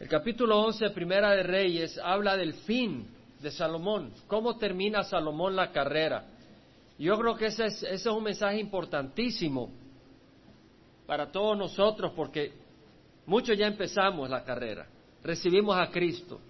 [0.00, 3.08] El capítulo 11, Primera de Reyes, habla del fin
[3.40, 6.24] de Salomón, cómo termina Salomón la carrera.
[6.98, 9.72] Yo creo que ese es, ese es un mensaje importantísimo
[11.04, 12.52] para todos nosotros porque
[13.26, 14.86] muchos ya empezamos la carrera,
[15.24, 16.40] recibimos a Cristo,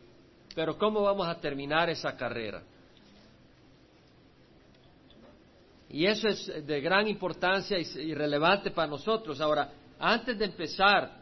[0.54, 2.62] pero ¿cómo vamos a terminar esa carrera?
[5.90, 9.40] Y eso es de gran importancia y relevante para nosotros.
[9.40, 11.17] Ahora, antes de empezar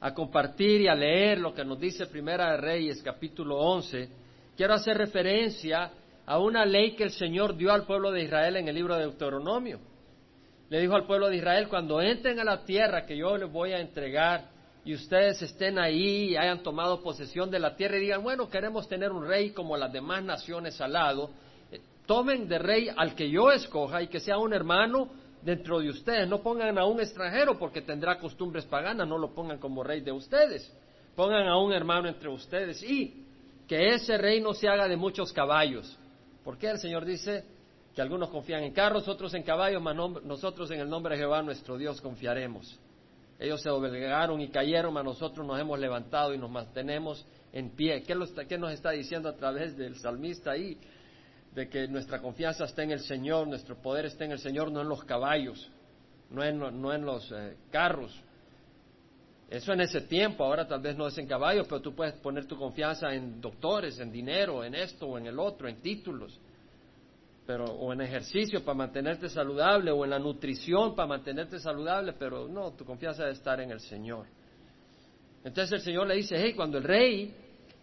[0.00, 4.08] a compartir y a leer lo que nos dice Primera de Reyes, capítulo 11,
[4.56, 5.90] quiero hacer referencia
[6.24, 9.02] a una ley que el Señor dio al pueblo de Israel en el libro de
[9.02, 9.78] Deuteronomio.
[10.70, 13.72] Le dijo al pueblo de Israel, cuando entren a la tierra que yo les voy
[13.72, 14.48] a entregar
[14.84, 18.88] y ustedes estén ahí y hayan tomado posesión de la tierra y digan, bueno, queremos
[18.88, 21.30] tener un rey como las demás naciones al lado,
[22.06, 25.10] tomen de rey al que yo escoja y que sea un hermano
[25.42, 26.28] dentro de ustedes.
[26.28, 30.12] No pongan a un extranjero porque tendrá costumbres paganas, no lo pongan como rey de
[30.12, 30.72] ustedes.
[31.16, 33.24] Pongan a un hermano entre ustedes y
[33.66, 35.98] que ese rey no se haga de muchos caballos.
[36.44, 37.44] Porque el Señor dice
[37.94, 41.42] que algunos confían en carros, otros en caballos, mas nosotros en el nombre de Jehová
[41.42, 42.78] nuestro Dios confiaremos.
[43.38, 48.02] Ellos se doblegaron y cayeron, mas nosotros nos hemos levantado y nos mantenemos en pie.
[48.02, 48.14] ¿Qué,
[48.46, 50.76] ¿Qué, nos está diciendo a través del salmista ahí?
[51.54, 54.80] De que nuestra confianza está en el Señor, nuestro poder está en el Señor, no
[54.80, 55.70] en los caballos,
[56.30, 58.18] no en, no en los eh, carros.
[59.50, 62.46] Eso en ese tiempo, ahora tal vez no es en caballos, pero tú puedes poner
[62.46, 66.38] tu confianza en doctores, en dinero, en esto o en el otro, en títulos,
[67.44, 72.46] pero, o en ejercicio para mantenerte saludable, o en la nutrición para mantenerte saludable, pero
[72.46, 74.26] no, tu confianza debe estar en el Señor.
[75.42, 77.34] Entonces el Señor le dice, hey, cuando el rey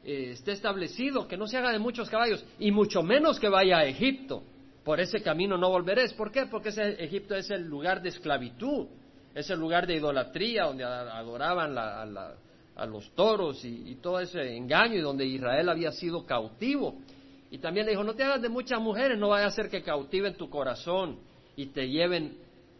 [0.03, 3.79] eh, esté establecido, que no se haga de muchos caballos, y mucho menos que vaya
[3.79, 4.43] a Egipto.
[4.83, 6.13] Por ese camino no volveréis.
[6.13, 6.45] ¿Por qué?
[6.45, 8.87] Porque ese, Egipto es el lugar de esclavitud,
[9.35, 15.01] es el lugar de idolatría, donde adoraban a, los toros y, todo ese engaño, y
[15.01, 16.99] donde Israel había sido cautivo.
[17.51, 19.81] Y también le dijo, no te hagas de muchas mujeres, no vaya a ser que
[19.81, 21.19] cautiven tu corazón
[21.55, 22.37] y te lleven,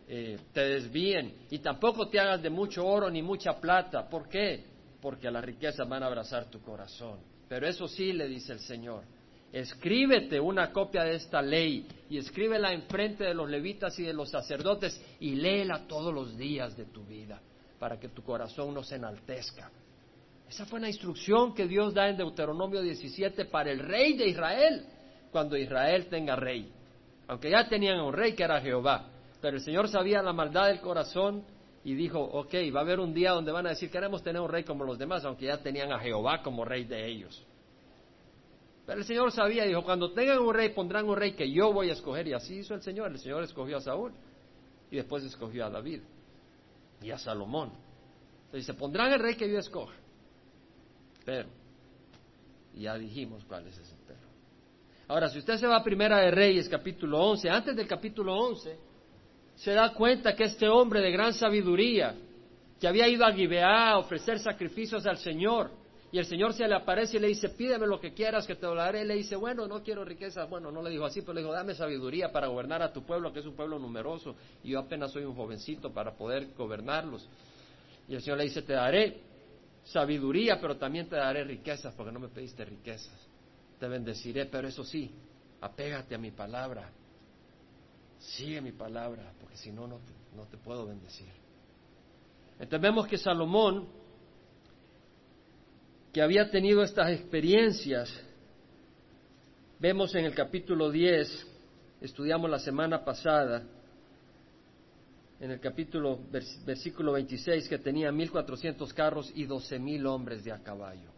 [0.08, 1.34] eh, te desvíen.
[1.50, 4.08] Y tampoco te hagas de mucho oro ni mucha plata.
[4.08, 4.64] ¿Por qué?
[5.08, 7.22] Porque las riquezas van a abrazar tu corazón.
[7.48, 9.06] Pero eso sí, le dice el Señor,
[9.54, 14.30] escríbete una copia de esta ley y escríbela enfrente de los levitas y de los
[14.30, 17.42] sacerdotes y léela todos los días de tu vida
[17.80, 19.72] para que tu corazón no se enaltezca.
[20.50, 24.88] Esa fue una instrucción que Dios da en Deuteronomio 17 para el rey de Israel,
[25.32, 26.70] cuando Israel tenga rey.
[27.30, 30.82] Aunque ya tenían un rey que era Jehová, pero el Señor sabía la maldad del
[30.82, 31.46] corazón
[31.88, 34.50] y dijo, ok, va a haber un día donde van a decir, queremos tener un
[34.50, 37.48] rey como los demás, aunque ya tenían a Jehová como rey de ellos.
[38.86, 41.90] Pero el Señor sabía, dijo, cuando tengan un rey, pondrán un rey que yo voy
[41.90, 42.28] a escoger.
[42.28, 43.14] Y así hizo el Señor.
[43.14, 44.12] El Señor escogió a Saúl
[44.92, 46.02] y después escogió a David
[47.02, 47.70] y a Salomón.
[48.48, 49.96] Entonces dice, pondrán el rey que yo escoja.
[51.24, 51.48] Pero,
[52.76, 54.20] ya dijimos cuál es ese pero.
[55.08, 58.87] Ahora, si usted se va a Primera de Reyes, capítulo 11, antes del capítulo 11,
[59.58, 62.16] se da cuenta que este hombre de gran sabiduría,
[62.80, 65.72] que había ido a Gibeá a ofrecer sacrificios al Señor,
[66.12, 68.66] y el Señor se le aparece y le dice, pídeme lo que quieras que te
[68.66, 69.04] lo daré.
[69.04, 70.50] le dice, bueno, no quiero riquezas.
[70.50, 73.34] Bueno, no le dijo así, pero le dijo, dame sabiduría para gobernar a tu pueblo,
[73.34, 77.28] que es un pueblo numeroso, y yo apenas soy un jovencito para poder gobernarlos.
[78.08, 79.20] Y el Señor le dice, te daré
[79.84, 83.28] sabiduría, pero también te daré riquezas, porque no me pediste riquezas.
[83.78, 85.12] Te bendeciré, pero eso sí,
[85.60, 86.90] apégate a mi palabra,
[88.20, 90.00] sigue mi palabra, porque si no, no
[90.50, 91.28] te, puedo bendecir.
[92.54, 93.88] Entonces vemos que Salomón,
[96.12, 98.12] que había tenido estas experiencias,
[99.80, 101.48] vemos en el capítulo 10,
[102.02, 103.64] estudiamos la semana pasada,
[105.40, 106.20] en el capítulo
[106.66, 111.12] versículo 26, que tenía 1400 carros y 12.000 hombres de a caballo.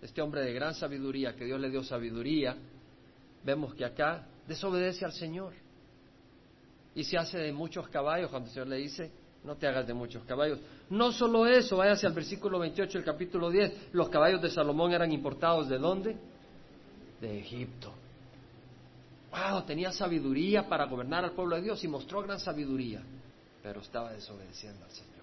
[0.00, 2.56] Este hombre de gran sabiduría, que Dios le dio sabiduría,
[3.42, 5.65] vemos que acá desobedece al Señor
[6.96, 9.12] y se hace de muchos caballos cuando el Señor le dice,
[9.44, 10.58] no te hagas de muchos caballos.
[10.88, 15.12] No solo eso, váyase al versículo 28 del capítulo 10, los caballos de Salomón eran
[15.12, 16.16] importados de dónde?
[17.20, 17.92] De Egipto.
[19.30, 23.02] Wow, tenía sabiduría para gobernar al pueblo de Dios y mostró gran sabiduría,
[23.62, 25.16] pero estaba desobedeciendo al Señor.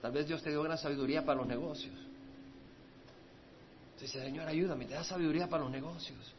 [0.00, 1.94] Tal vez Dios te dio gran sabiduría para los negocios.
[4.00, 6.34] Dice, Señor, ayúdame, te da sabiduría para los negocios.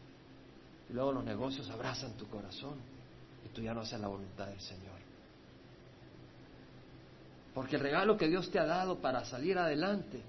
[0.91, 2.75] Y luego los negocios abrazan tu corazón
[3.45, 4.99] y tú ya no haces la voluntad del Señor.
[7.53, 10.21] Porque el regalo que Dios te ha dado para salir adelante,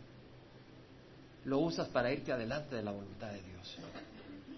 [1.46, 3.76] lo usas para irte adelante de la voluntad de Dios,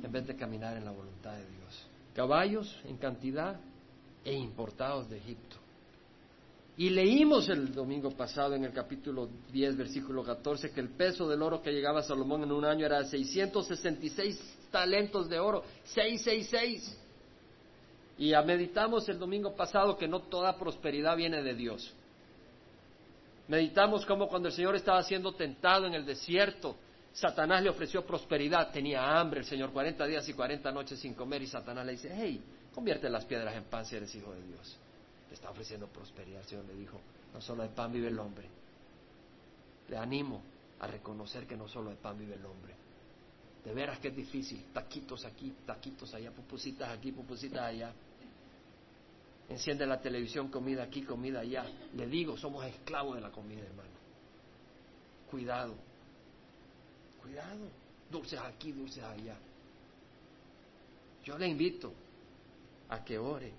[0.03, 1.87] en vez de caminar en la voluntad de Dios.
[2.15, 3.59] Caballos en cantidad
[4.25, 5.57] e importados de Egipto.
[6.77, 11.41] Y leímos el domingo pasado en el capítulo 10, versículo 14, que el peso del
[11.41, 16.99] oro que llegaba a Salomón en un año era 666 talentos de oro, 666.
[18.19, 21.95] Y ya meditamos el domingo pasado que no toda prosperidad viene de Dios.
[23.47, 26.75] Meditamos como cuando el Señor estaba siendo tentado en el desierto,
[27.13, 31.43] Satanás le ofreció prosperidad, tenía hambre el Señor, 40 días y 40 noches sin comer,
[31.43, 32.43] y Satanás le dice, hey,
[32.75, 34.77] convierte las piedras en pan si eres hijo de Dios.
[35.29, 37.01] Le está ofreciendo prosperidad, el Señor le dijo,
[37.33, 38.49] no solo de pan vive el hombre.
[39.89, 40.43] Le animo
[40.81, 42.75] a reconocer que no solo de pan vive el hombre.
[43.65, 47.93] De veras que es difícil, taquitos aquí, taquitos allá, pupusitas aquí, pupusitas allá.
[49.49, 51.65] Enciende la televisión, comida aquí, comida allá.
[51.95, 53.91] Le digo, somos esclavos de la comida, hermano.
[55.31, 55.75] Cuidado,
[57.23, 57.85] cuidado.
[58.11, 59.37] Dulces aquí, dulces allá.
[61.25, 61.93] Yo le invito
[62.91, 63.53] a que ore.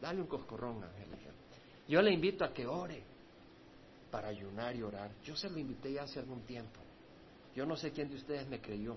[0.00, 1.30] Dale un coscorrón, Angélica.
[1.88, 3.02] Yo le invito a que ore
[4.10, 5.10] para ayunar y orar.
[5.24, 6.80] Yo se lo invité hace algún tiempo.
[7.54, 8.96] Yo no sé quién de ustedes me creyó.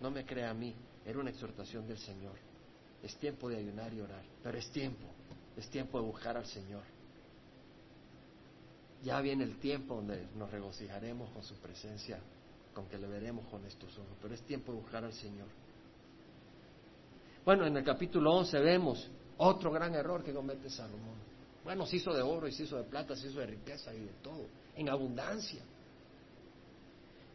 [0.00, 0.74] No me crea a mí.
[1.04, 2.34] Era una exhortación del Señor.
[3.02, 4.22] Es tiempo de ayunar y orar.
[4.42, 5.06] Pero es tiempo.
[5.56, 6.82] Es tiempo de buscar al Señor.
[9.02, 12.18] Ya viene el tiempo donde nos regocijaremos con su presencia,
[12.74, 14.16] con que le veremos con estos ojos.
[14.20, 15.48] Pero es tiempo de buscar al Señor.
[17.44, 21.16] Bueno, en el capítulo 11 vemos otro gran error que comete Salomón.
[21.64, 24.00] Bueno, se hizo de oro y se hizo de plata, se hizo de riqueza y
[24.00, 25.62] de todo, en abundancia.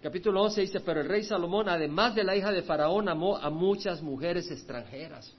[0.04, 3.50] Capítulo 11 dice, pero el rey Salomón, además de la hija de Faraón, amó a
[3.50, 5.34] muchas mujeres extranjeras,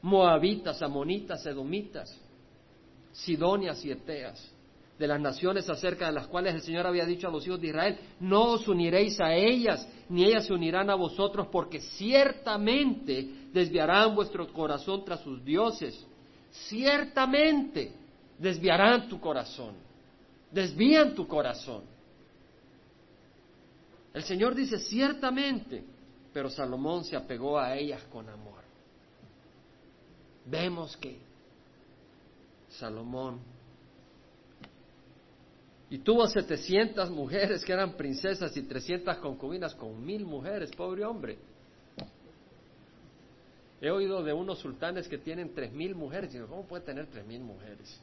[0.00, 2.16] moabitas, amonitas, edomitas,
[3.10, 4.48] sidonias y eteas,
[4.96, 7.66] de las naciones acerca de las cuales el Señor había dicho a los hijos de
[7.66, 14.14] Israel, no os uniréis a ellas, ni ellas se unirán a vosotros, porque ciertamente desviarán
[14.14, 16.06] vuestro corazón tras sus dioses,
[16.68, 17.90] ciertamente
[18.38, 19.74] desviarán tu corazón,
[20.52, 21.95] desvían tu corazón.
[24.16, 25.84] El Señor dice ciertamente,
[26.32, 28.62] pero Salomón se apegó a ellas con amor.
[30.46, 31.18] Vemos que
[32.70, 33.40] Salomón
[35.90, 41.36] y tuvo 700 mujeres que eran princesas y 300 concubinas con mil mujeres, pobre hombre.
[43.82, 46.30] He oído de unos sultanes que tienen tres mil mujeres.
[46.30, 48.00] Y digo, ¿cómo puede tener tres mil mujeres?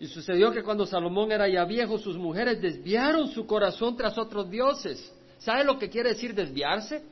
[0.00, 4.50] Y sucedió que cuando Salomón era ya viejo, sus mujeres desviaron su corazón tras otros
[4.50, 5.14] dioses.
[5.36, 7.04] ¿Sabe lo que quiere decir desviarse?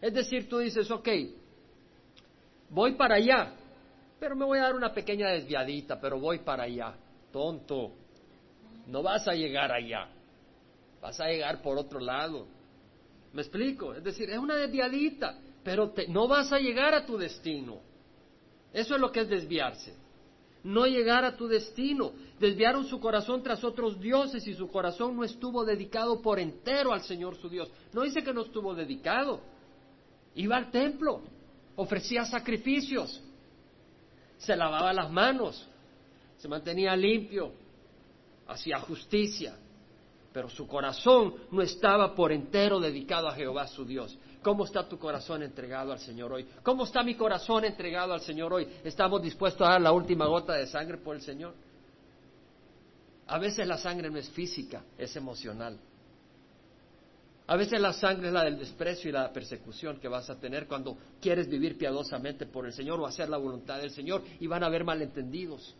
[0.00, 1.08] Es decir, tú dices, ok,
[2.70, 3.54] voy para allá,
[4.20, 6.94] pero me voy a dar una pequeña desviadita, pero voy para allá.
[7.32, 7.90] Tonto,
[8.86, 10.08] no vas a llegar allá,
[11.02, 12.46] vas a llegar por otro lado.
[13.32, 13.94] ¿Me explico?
[13.94, 17.80] Es decir, es una desviadita, pero no vas a llegar a tu destino.
[18.72, 20.05] Eso es lo que es desviarse
[20.66, 22.12] no llegar a tu destino.
[22.40, 27.02] Desviaron su corazón tras otros dioses y su corazón no estuvo dedicado por entero al
[27.02, 27.70] Señor su Dios.
[27.92, 29.40] No dice que no estuvo dedicado.
[30.34, 31.22] Iba al templo,
[31.76, 33.22] ofrecía sacrificios,
[34.38, 35.66] se lavaba las manos,
[36.36, 37.52] se mantenía limpio,
[38.48, 39.56] hacía justicia,
[40.36, 44.18] pero su corazón no estaba por entero dedicado a Jehová su Dios.
[44.42, 46.46] ¿Cómo está tu corazón entregado al Señor hoy?
[46.62, 48.68] ¿Cómo está mi corazón entregado al Señor hoy?
[48.84, 51.54] ¿Estamos dispuestos a dar la última gota de sangre por el Señor?
[53.28, 55.78] A veces la sangre no es física, es emocional.
[57.46, 60.66] A veces la sangre es la del desprecio y la persecución que vas a tener
[60.66, 64.64] cuando quieres vivir piadosamente por el Señor o hacer la voluntad del Señor y van
[64.64, 65.74] a haber malentendidos.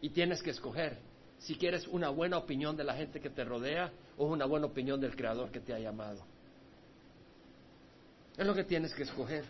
[0.00, 3.92] Y tienes que escoger si quieres una buena opinión de la gente que te rodea
[4.16, 6.24] o una buena opinión del Creador que te ha llamado.
[8.36, 9.44] Es lo que tienes que escoger.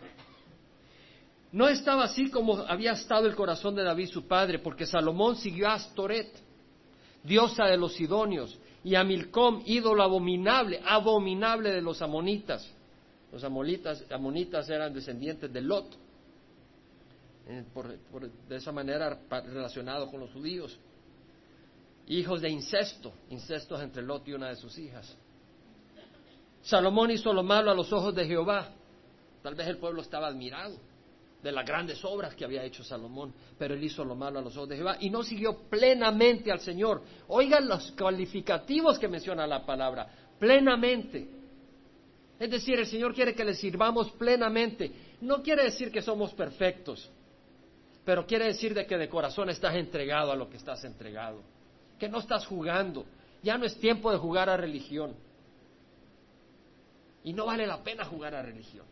[1.51, 5.69] No estaba así como había estado el corazón de David su padre, porque Salomón siguió
[5.69, 6.29] a Astoret,
[7.23, 12.69] diosa de los sidonios, y a Milcom, ídolo abominable, abominable de los amonitas.
[13.31, 15.85] Los amonitas, amonitas eran descendientes de Lot,
[17.47, 17.63] eh,
[18.47, 20.77] de esa manera relacionado con los judíos.
[22.07, 25.15] Hijos de incesto, incestos entre Lot y una de sus hijas.
[26.61, 28.69] Salomón hizo lo malo a los ojos de Jehová.
[29.43, 30.77] Tal vez el pueblo estaba admirado
[31.41, 34.55] de las grandes obras que había hecho Salomón, pero él hizo lo malo a los
[34.57, 37.03] ojos de Jehová y no siguió plenamente al Señor.
[37.27, 40.07] Oigan los calificativos que menciona la palabra,
[40.39, 41.27] plenamente.
[42.39, 44.91] Es decir, el Señor quiere que le sirvamos plenamente.
[45.21, 47.09] No quiere decir que somos perfectos,
[48.03, 51.41] pero quiere decir de que de corazón estás entregado a lo que estás entregado,
[51.99, 53.05] que no estás jugando.
[53.43, 55.15] Ya no es tiempo de jugar a religión.
[57.23, 58.85] Y no vale la pena jugar a religión.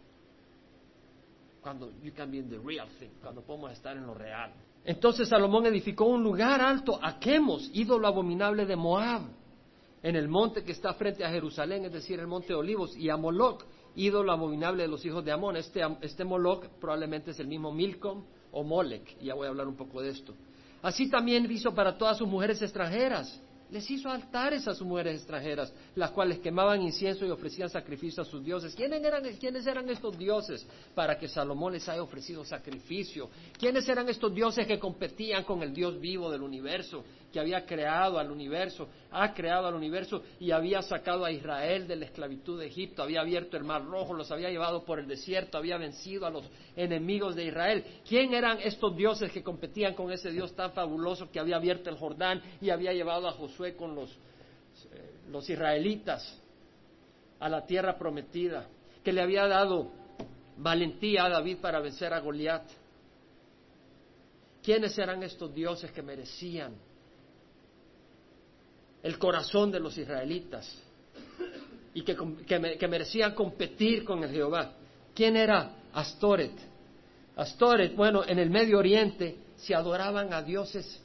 [1.65, 4.51] cuando you can be in the real thing, cuando podemos estar en lo real.
[4.83, 9.24] Entonces Salomón edificó un lugar alto a Quemos, ídolo abominable de Moab,
[10.03, 13.09] en el monte que está frente a Jerusalén, es decir, el monte de Olivos, y
[13.09, 13.63] a Moloch,
[13.95, 15.57] ídolo abominable de los hijos de Amón.
[15.57, 19.67] Este, este Moloch probablemente es el mismo Milcom o Molech, y ya voy a hablar
[19.67, 20.35] un poco de esto.
[20.82, 25.74] Así también hizo para todas sus mujeres extranjeras les hizo altares a sus mujeres extranjeras,
[25.96, 28.75] las cuales quemaban incienso y ofrecían sacrificio a sus dioses.
[28.75, 33.29] ¿Quiénes eran, ¿Quiénes eran estos dioses para que Salomón les haya ofrecido sacrificio?
[33.58, 37.03] ¿Quiénes eran estos dioses que competían con el Dios vivo del universo,
[37.36, 41.98] que había creado al universo, ha creado al universo y había sacado a Israel de
[41.98, 45.58] la esclavitud de Egipto, había abierto el mar rojo, los había llevado por el desierto,
[45.58, 47.84] había vencido a los enemigos de Israel?
[48.08, 51.98] ¿Quién eran estos dioses que competían con ese Dios tan fabuloso que había abierto el
[51.98, 53.75] Jordán y había llevado a Josué?
[53.75, 56.42] con los, eh, los israelitas
[57.42, 58.65] a la tierra prometida,
[59.04, 59.92] que le había dado
[60.56, 62.63] valentía a David para vencer a Goliat.
[64.63, 66.95] ¿Quiénes eran estos dioses que merecían
[69.05, 70.81] el corazón de los israelitas
[71.93, 74.74] y que, que, merecían competir con el Jehová?
[75.13, 76.51] ¿Quién era Astoret?
[77.38, 81.01] Astoret, bueno, en el Medio Oriente se adoraban a dioses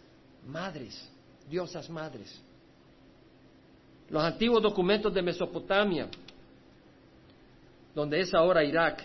[0.48, 1.10] madres
[1.50, 2.40] diosas madres.
[4.08, 6.08] Los antiguos documentos de Mesopotamia,
[7.94, 9.04] donde es ahora Irak,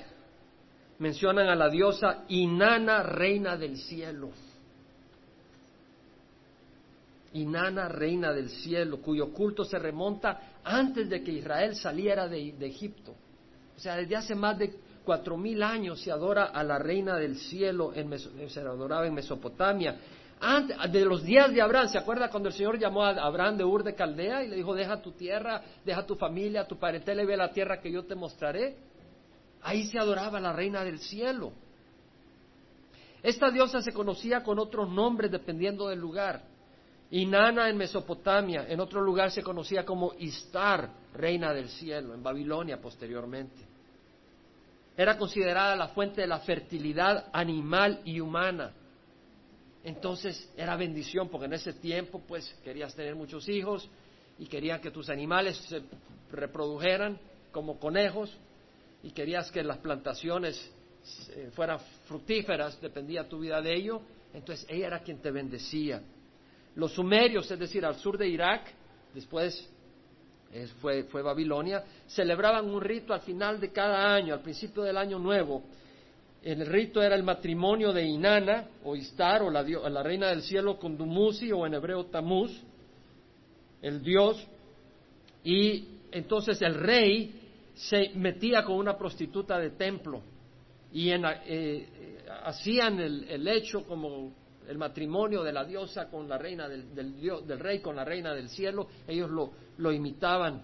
[1.00, 4.30] mencionan a la diosa Inanna, reina del cielo.
[7.36, 13.16] Inanna, reina del cielo, cuyo culto se remonta antes de que Israel saliera de, Egipto.
[13.76, 14.74] O sea, desde hace más de
[15.04, 18.18] cuatro mil años se adora a la reina del cielo, en
[18.50, 19.98] se adoraba en Mesopotamia
[20.90, 23.84] de los días de Abraham, ¿se acuerda cuando el Señor llamó a Abraham de Ur
[23.84, 27.38] de Caldea y le dijo, deja tu tierra, deja tu familia, tu parentela y ve
[27.38, 28.76] la tierra que yo te mostraré?
[29.64, 31.54] Ahí se adoraba la reina del cielo.
[33.24, 36.44] Esta diosa se conocía con otros nombres dependiendo del lugar.
[37.18, 42.82] Inanna en Mesopotamia, en otro lugar se conocía como Istar, reina del cielo, en Babilonia
[42.82, 43.64] posteriormente.
[44.98, 48.74] Era considerada la fuente de la fertilidad animal y humana
[49.86, 53.88] entonces era bendición porque en ese tiempo pues querías tener muchos hijos
[54.40, 55.84] y querías que tus animales se
[56.32, 57.20] reprodujeran
[57.52, 58.36] como conejos
[59.04, 60.60] y querías que las plantaciones
[61.36, 64.02] eh, fueran fructíferas, dependía tu vida de ello,
[64.34, 66.02] entonces ella era quien te bendecía.
[66.76, 68.72] Los sumerios, es decir, al sur de Irak,
[69.14, 69.70] después
[70.82, 75.20] fue, fue Babilonia, celebraban un rito al final de cada año, al principio del año
[75.20, 75.64] nuevo,
[76.46, 79.64] el rito era el matrimonio de Inanna o Istar o la,
[80.04, 82.52] reina del cielo con Dumuzi o en hebreo Tamuz,
[83.82, 84.48] el dios,
[85.44, 87.34] y entonces el rey
[87.74, 90.22] se metía con una prostituta de templo.
[90.94, 94.32] Y eh, hacían el, hecho como
[94.68, 98.50] el matrimonio de la diosa con la reina del, del, rey con la reina del
[98.50, 100.62] cielo, ellos lo, lo imitaban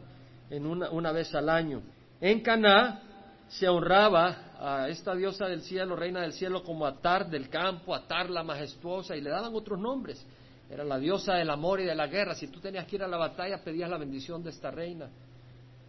[0.50, 1.82] en una, una vez al año.
[2.20, 3.02] En Caná
[3.48, 8.30] se honraba a esta diosa del cielo, reina del cielo, como Atar del campo, Atar
[8.30, 10.26] la majestuosa, y le daban otros nombres.
[10.70, 12.34] Era la diosa del amor y de la guerra.
[12.34, 15.10] Si tú tenías que ir a la batalla, pedías la bendición de esta reina.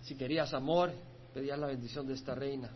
[0.01, 0.93] Si querías amor,
[1.33, 2.69] pedías la bendición de esta reina.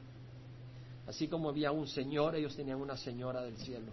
[1.09, 3.93] Así como había un señor, ellos tenían una señora del cielo.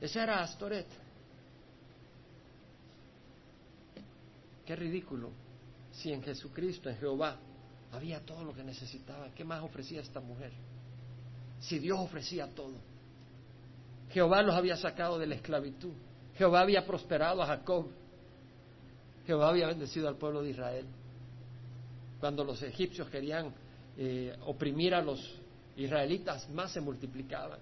[0.00, 0.86] Esa era Astoret.
[4.66, 5.30] Qué ridículo.
[5.92, 7.36] Si en Jesucristo, en Jehová,
[7.92, 9.30] había todo lo que necesitaba.
[9.34, 10.52] ¿Qué más ofrecía esta mujer?
[11.64, 12.74] si Dios ofrecía todo?
[14.10, 15.92] Jehová los había sacado de la esclavitud.
[16.36, 17.86] Jehová había prosperado a Jacob.
[19.26, 20.86] Jehová había bendecido al pueblo de Israel.
[22.20, 23.52] Cuando los egipcios querían
[23.96, 25.40] eh, oprimir a los
[25.76, 27.58] israelitas, más se multiplicaban.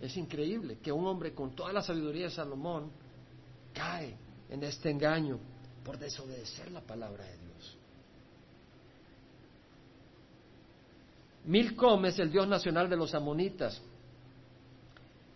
[0.00, 2.90] Es increíble que un hombre con toda la sabiduría de Salomón
[3.72, 4.16] cae
[4.50, 5.38] en este engaño
[5.84, 7.78] por desobedecer la palabra de Dios.
[11.46, 13.80] Milcom es el dios nacional de los amonitas.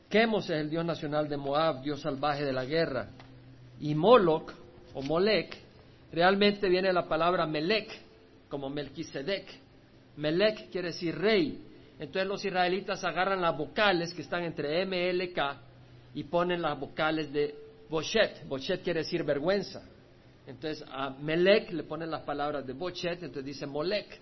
[0.09, 3.11] Quemos es el dios nacional de Moab, dios salvaje de la guerra.
[3.79, 4.52] Y Moloch,
[4.93, 5.57] o Molech,
[6.12, 7.88] realmente viene la palabra Melech,
[8.49, 9.47] como Melquisedec.
[10.17, 11.64] Melech quiere decir rey.
[12.00, 15.61] Entonces los israelitas agarran las vocales que están entre M, L, K
[16.14, 17.54] y ponen las vocales de
[17.90, 18.49] Bochet.
[18.49, 19.83] Bochet quiere decir vergüenza.
[20.47, 24.19] Entonces a Melech le ponen las palabras de Bochet, entonces dice Molech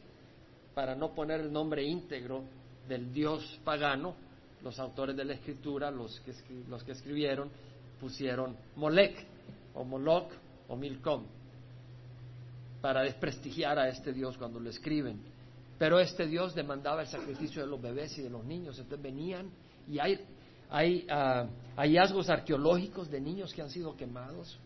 [0.74, 2.42] para no poner el nombre íntegro
[2.88, 4.16] del dios pagano,
[4.62, 6.32] los autores de la escritura, los que,
[6.68, 7.48] los que escribieron,
[8.00, 9.24] pusieron Molec
[9.74, 10.32] o Moloch
[10.66, 11.24] o Milcom
[12.80, 15.37] para desprestigiar a este dios cuando lo escriben.
[15.78, 18.78] Pero este Dios demandaba el sacrificio de los bebés y de los niños.
[18.78, 19.50] Entonces venían
[19.88, 20.20] y hay,
[20.70, 24.58] hay ah, hallazgos arqueológicos de niños que han sido quemados,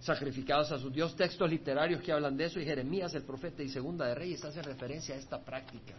[0.00, 3.68] sacrificados a su Dios, textos literarios que hablan de eso y Jeremías, el profeta y
[3.68, 5.94] Segunda de Reyes hace referencia a esta práctica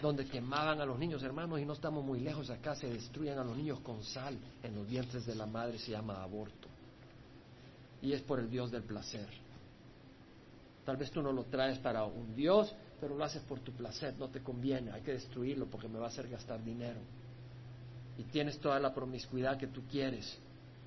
[0.00, 3.44] donde quemaban a los niños, hermanos, y no estamos muy lejos acá, se destruyen a
[3.44, 6.68] los niños con sal en los vientres de la madre, se llama aborto.
[8.00, 9.28] Y es por el Dios del placer.
[10.88, 14.14] Tal vez tú no lo traes para un Dios, pero lo haces por tu placer,
[14.18, 16.98] no te conviene, hay que destruirlo porque me va a hacer gastar dinero.
[18.16, 20.38] Y tienes toda la promiscuidad que tú quieres,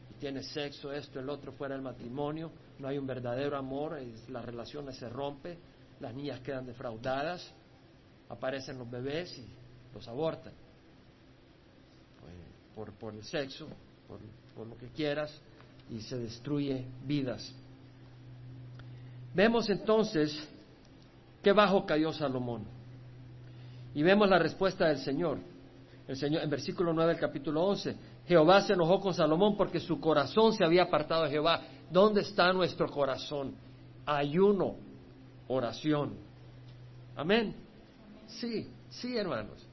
[0.10, 3.96] y tienes sexo, esto, el otro, fuera del matrimonio, no hay un verdadero amor,
[4.30, 5.60] las relaciones se rompen,
[6.00, 7.54] las niñas quedan defraudadas,
[8.28, 9.46] aparecen los bebés y
[9.94, 10.54] los abortan.
[12.74, 13.68] Por, por el sexo,
[14.08, 14.18] por,
[14.56, 15.32] por lo que quieras,
[15.92, 17.54] y se destruye vidas.
[19.34, 20.48] Vemos entonces
[21.42, 22.66] qué bajo cayó Salomón.
[23.94, 25.40] Y vemos la respuesta del Señor.
[26.08, 27.96] El Señor en versículo 9 del capítulo 11,
[28.28, 31.62] Jehová se enojó con Salomón porque su corazón se había apartado de Jehová.
[31.90, 33.54] ¿Dónde está nuestro corazón?
[34.06, 34.76] Ayuno,
[35.48, 36.16] oración.
[37.16, 37.56] Amén.
[38.28, 39.66] Sí, sí, hermanos.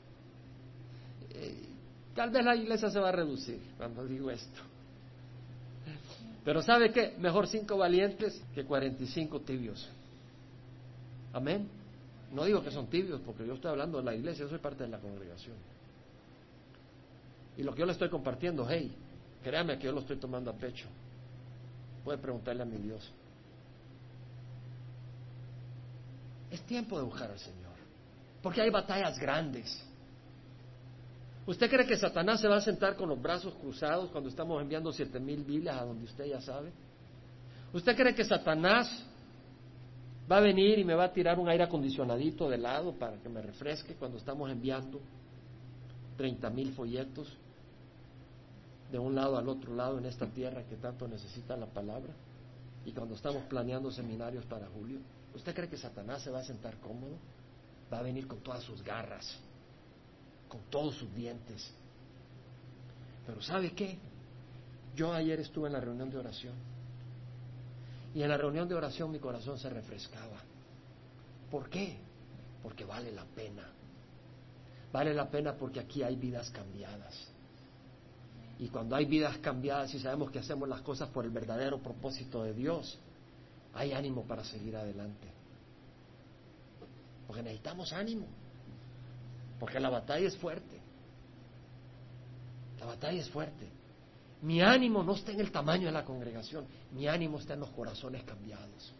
[1.30, 1.68] Eh,
[2.14, 4.60] tal vez la iglesia se va a reducir cuando digo esto.
[6.48, 7.14] Pero ¿sabe qué?
[7.18, 9.86] Mejor cinco valientes que cuarenta y cinco tibios.
[11.34, 11.68] Amén.
[12.32, 14.84] No digo que son tibios, porque yo estoy hablando de la iglesia, yo soy parte
[14.84, 15.56] de la congregación.
[17.58, 18.90] Y lo que yo le estoy compartiendo, hey,
[19.44, 20.88] créame que yo lo estoy tomando a pecho.
[22.02, 23.12] Puede preguntarle a mi Dios.
[26.50, 27.74] Es tiempo de buscar al Señor.
[28.40, 29.86] Porque hay batallas grandes.
[31.48, 34.92] ¿Usted cree que Satanás se va a sentar con los brazos cruzados cuando estamos enviando
[34.92, 36.70] siete mil Biblias a donde usted ya sabe?
[37.72, 39.02] ¿Usted cree que Satanás
[40.30, 43.30] va a venir y me va a tirar un aire acondicionadito de lado para que
[43.30, 45.00] me refresque cuando estamos enviando
[46.18, 47.34] treinta mil folletos
[48.92, 52.12] de un lado al otro lado en esta tierra que tanto necesita la palabra?
[52.84, 54.98] Y cuando estamos planeando seminarios para julio,
[55.34, 57.16] ¿usted cree que Satanás se va a sentar cómodo?
[57.92, 59.38] va a venir con todas sus garras,
[60.48, 61.70] con todos sus dientes.
[63.26, 63.98] Pero ¿sabe qué?
[64.96, 66.54] Yo ayer estuve en la reunión de oración
[68.14, 70.38] y en la reunión de oración mi corazón se refrescaba.
[71.50, 71.96] ¿Por qué?
[72.62, 73.64] Porque vale la pena.
[74.92, 77.14] Vale la pena porque aquí hay vidas cambiadas.
[78.58, 82.42] Y cuando hay vidas cambiadas y sabemos que hacemos las cosas por el verdadero propósito
[82.42, 82.98] de Dios,
[83.74, 85.28] hay ánimo para seguir adelante.
[87.26, 88.26] Porque necesitamos ánimo.
[89.58, 90.78] Porque la batalla es fuerte.
[92.80, 93.68] La batalla es fuerte.
[94.42, 97.70] Mi ánimo no está en el tamaño de la congregación, mi ánimo está en los
[97.70, 98.94] corazones cambiados.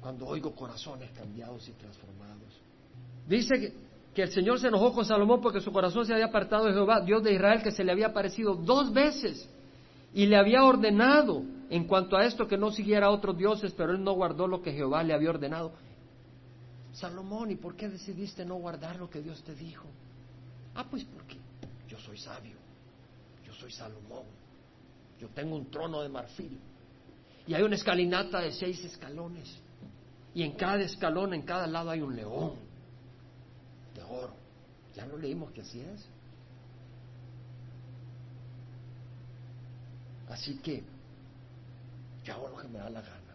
[0.00, 2.60] Cuando oigo corazones cambiados y transformados.
[3.26, 3.74] Dice
[4.14, 7.00] que, el Señor se enojó con Salomón porque su corazón se había apartado de Jehová,
[7.00, 9.48] Dios de Israel, que se le había aparecido dos veces
[10.14, 13.92] y le había ordenado en cuanto a esto que no siguiera a otros dioses, pero
[13.92, 15.72] él no guardó lo que Jehová le había ordenado.
[16.94, 19.86] Salomón, ¿y por qué decidiste no guardar lo que Dios te dijo?
[20.74, 21.36] Ah, pues porque
[21.88, 22.56] yo soy sabio,
[23.44, 24.24] yo soy Salomón,
[25.18, 26.58] yo tengo un trono de marfil
[27.46, 29.60] y hay una escalinata de seis escalones
[30.34, 32.54] y en cada escalón, en cada lado hay un león
[33.94, 34.34] de oro.
[34.94, 36.06] ¿Ya no leímos que así es?
[40.28, 40.82] Así que
[42.24, 43.34] yo hago lo que me da la gana,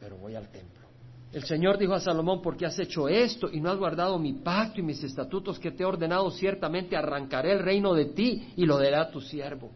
[0.00, 0.87] pero voy al templo.
[1.32, 4.80] El Señor dijo a Salomón, porque has hecho esto y no has guardado mi pacto
[4.80, 8.78] y mis estatutos que te he ordenado, ciertamente arrancaré el reino de ti y lo
[8.78, 9.70] daré a tu siervo.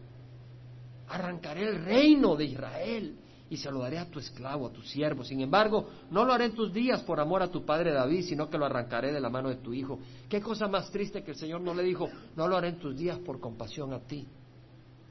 [1.09, 3.15] Arrancaré el reino de Israel
[3.51, 5.23] y se lo daré a tu esclavo, a tu siervo.
[5.23, 8.49] Sin embargo, no lo haré en tus días por amor a tu padre David, sino
[8.49, 9.99] que lo arrancaré de la mano de tu hijo.
[10.27, 12.97] Qué cosa más triste que el Señor no le dijo, no lo haré en tus
[12.97, 14.27] días por compasión a ti.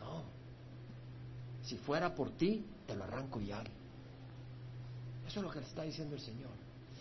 [0.00, 0.24] No.
[1.62, 3.62] Si fuera por ti, te lo arranco ya.
[5.32, 6.50] Eso es lo que le está diciendo el Señor.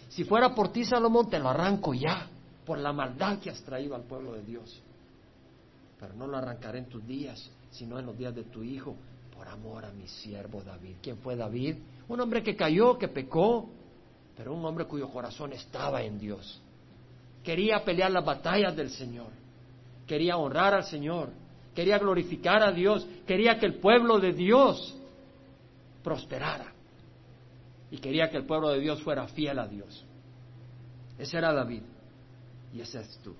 [0.08, 2.30] Si fuera por ti, Salomón, te lo arranco ya,
[2.66, 4.82] por la maldad que has traído al pueblo de Dios.
[6.00, 8.96] Pero no lo arrancaré en tus días, sino en los días de tu hijo,
[9.36, 10.96] por amor a mi siervo David.
[11.02, 11.76] ¿Quién fue David?
[12.08, 13.70] Un hombre que cayó, que pecó,
[14.38, 16.62] pero un hombre cuyo corazón estaba en Dios.
[17.44, 19.32] Quería pelear las batallas del Señor,
[20.08, 21.32] quería honrar al Señor,
[21.76, 24.96] quería glorificar a Dios, quería que el pueblo de Dios
[26.02, 26.71] prosperara
[27.92, 30.06] y quería que el pueblo de Dios fuera fiel a Dios.
[31.20, 31.84] Ese era David
[32.74, 33.36] y ese es tú.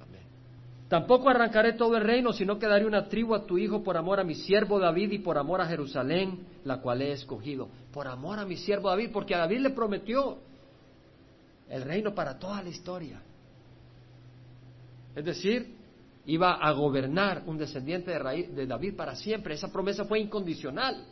[0.00, 0.22] Amén.
[0.88, 4.18] Tampoco arrancaré todo el reino, sino que daré una tribu a tu hijo por amor
[4.18, 7.68] a mi siervo David y por amor a Jerusalén, la cual he escogido.
[7.92, 10.38] Por amor a mi siervo David, porque a David le prometió
[11.68, 13.20] el reino para toda la historia.
[15.14, 15.76] Es decir,
[16.26, 19.54] iba a gobernar un descendiente de, David para siempre.
[19.54, 21.04] Esa promesa fue incondicional.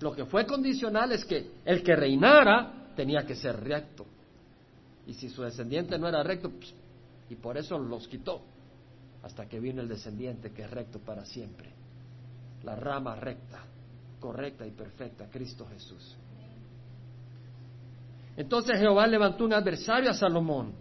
[0.00, 4.06] Lo que fue condicional es que el que reinara tenía que ser recto.
[5.06, 6.74] Y si su descendiente no era recto, pues,
[7.30, 8.42] y por eso los quitó
[9.22, 11.70] hasta que vino el descendiente que es recto para siempre.
[12.62, 13.64] La rama recta,
[14.20, 16.16] correcta y perfecta, Cristo Jesús.
[18.36, 20.72] Entonces Jehová levantó un adversario a Salomón.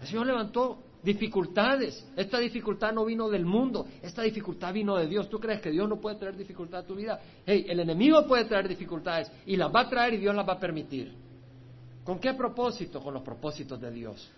[0.00, 2.06] El Señor levantó dificultades.
[2.16, 5.28] Esta dificultad no vino del mundo, esta dificultad vino de Dios.
[5.28, 7.20] ¿Tú crees que Dios no puede traer dificultad a tu vida?
[7.44, 10.54] Hey, el enemigo puede traer dificultades y las va a traer y Dios las va
[10.54, 11.12] a permitir.
[12.04, 13.00] ¿Con qué propósito?
[13.00, 14.30] Con los propósitos de Dios.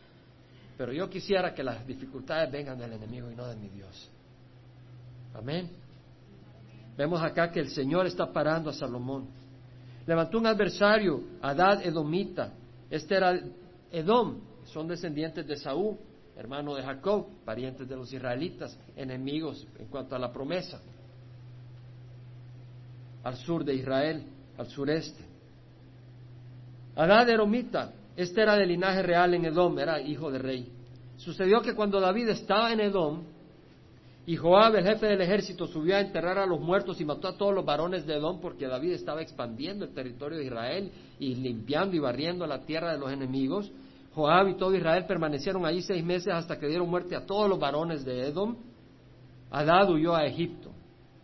[0.77, 4.11] Pero yo quisiera que las dificultades vengan del enemigo y no de mi Dios.
[5.35, 5.71] Amén.
[6.97, 9.27] Vemos acá que el Señor está parando a Salomón.
[10.07, 12.53] Levantó un adversario, Adad Edomita.
[12.91, 13.41] Este era
[13.91, 15.97] Edom, son descendientes de Saúl,
[16.37, 20.81] hermano de Jacob, parientes de los israelitas, enemigos en cuanto a la promesa.
[23.23, 24.25] Al sur de Israel,
[24.59, 25.25] al sureste.
[26.97, 30.73] Adad Edomita, este era de linaje real en Edom, era hijo de rey.
[31.17, 33.25] Sucedió que cuando David estaba en Edom,
[34.25, 37.37] y Joab, el jefe del ejército, subió a enterrar a los muertos y mató a
[37.37, 41.97] todos los varones de Edom porque David estaba expandiendo el territorio de Israel y limpiando
[41.97, 43.73] y barriendo la tierra de los enemigos.
[44.15, 47.59] Joab y todo Israel permanecieron allí seis meses hasta que dieron muerte a todos los
[47.59, 48.57] varones de Edom.
[49.51, 50.71] Adad huyó a Egipto.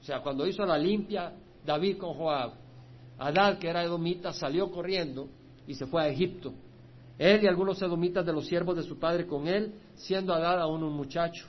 [0.00, 1.32] O sea, cuando hizo la limpia
[1.64, 2.52] David con Joab,
[3.18, 5.28] Adad, que era edomita, salió corriendo
[5.66, 6.52] y se fue a Egipto.
[7.18, 10.84] Él y algunos edomitas de los siervos de su padre con él, siendo Adad aún
[10.84, 11.46] un muchacho.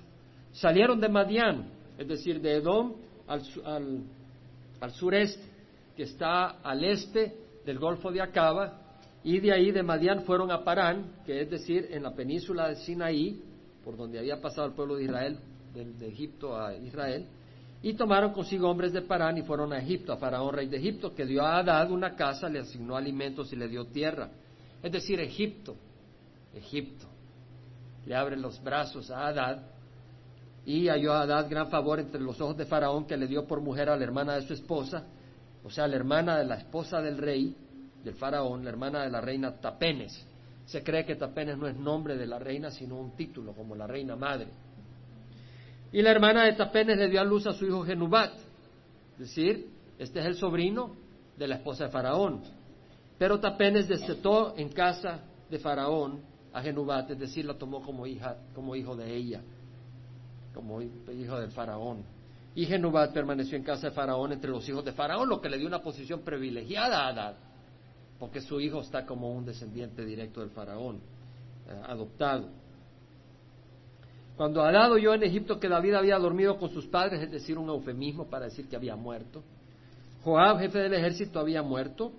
[0.52, 2.96] Salieron de Madián, es decir, de Edom
[3.28, 3.44] al,
[4.82, 5.44] al, sureste,
[5.96, 8.79] que está al este del Golfo de Acaba,
[9.24, 12.78] y de ahí de Madián fueron a Parán, que es decir, en la península de
[12.78, 13.42] Sinaí,
[13.84, 15.40] por donde había pasado el pueblo de Israel,
[15.74, 17.26] de, Egipto a Israel,
[17.82, 21.14] y tomaron consigo hombres de Parán y fueron a Egipto, a Faraón, rey de Egipto,
[21.14, 24.30] que dio a Adad una casa, le asignó alimentos y le dio tierra.
[24.82, 25.76] Es decir, Egipto,
[26.54, 27.06] Egipto,
[28.06, 29.64] le abre los brazos a Adad
[30.66, 33.62] y halló a Adad gran favor entre los ojos de Faraón que le dio por
[33.62, 35.06] mujer a la hermana de su esposa,
[35.64, 37.56] o sea, la hermana de la esposa del rey,
[38.04, 40.26] del Faraón, la hermana de la reina Tapenes.
[40.66, 43.88] Se cree que Tapenes no es nombre de la reina, sino un título, como la
[43.88, 44.48] reina madre.
[45.92, 48.34] Y la hermana de Tapenes le dio a luz a su hijo Genubat,
[49.14, 50.96] es decir, este es el sobrino
[51.38, 52.42] de la esposa de Faraón.
[53.18, 56.22] Pero Tapenes destetó en casa de Faraón
[56.54, 59.42] a Genubat, es decir, la tomó como hija, como hijo de ella
[60.54, 62.04] como hijo del faraón.
[62.56, 65.58] Y Genubat permaneció en casa de faraón entre los hijos de faraón, lo que le
[65.58, 67.36] dio una posición privilegiada a Adad,
[68.20, 70.98] porque su hijo está como un descendiente directo del faraón,
[71.68, 72.50] eh, adoptado.
[74.36, 77.70] Cuando Adad oyó en Egipto que David había dormido con sus padres, es decir, un
[77.70, 79.44] eufemismo para decir que había muerto,
[80.24, 82.12] Joab, jefe del ejército, había muerto.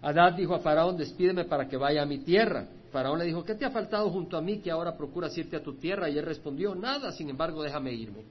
[0.00, 2.66] Adad dijo a Faraón, despídeme para que vaya a mi tierra.
[2.92, 5.62] Faraón le dijo, ¿qué te ha faltado junto a mí que ahora procuras irte a
[5.62, 6.08] tu tierra?
[6.08, 8.24] Y él respondió, nada, sin embargo, déjame irme.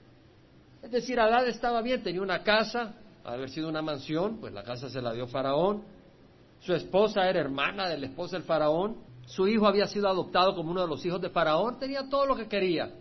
[0.81, 4.89] Es decir, Adad estaba bien, tenía una casa, haber sido una mansión, pues la casa
[4.89, 5.96] se la dio Faraón.
[6.59, 8.97] Su esposa era hermana de la esposa del Faraón.
[9.25, 12.35] Su hijo había sido adoptado como uno de los hijos de Faraón, tenía todo lo
[12.35, 12.93] que quería.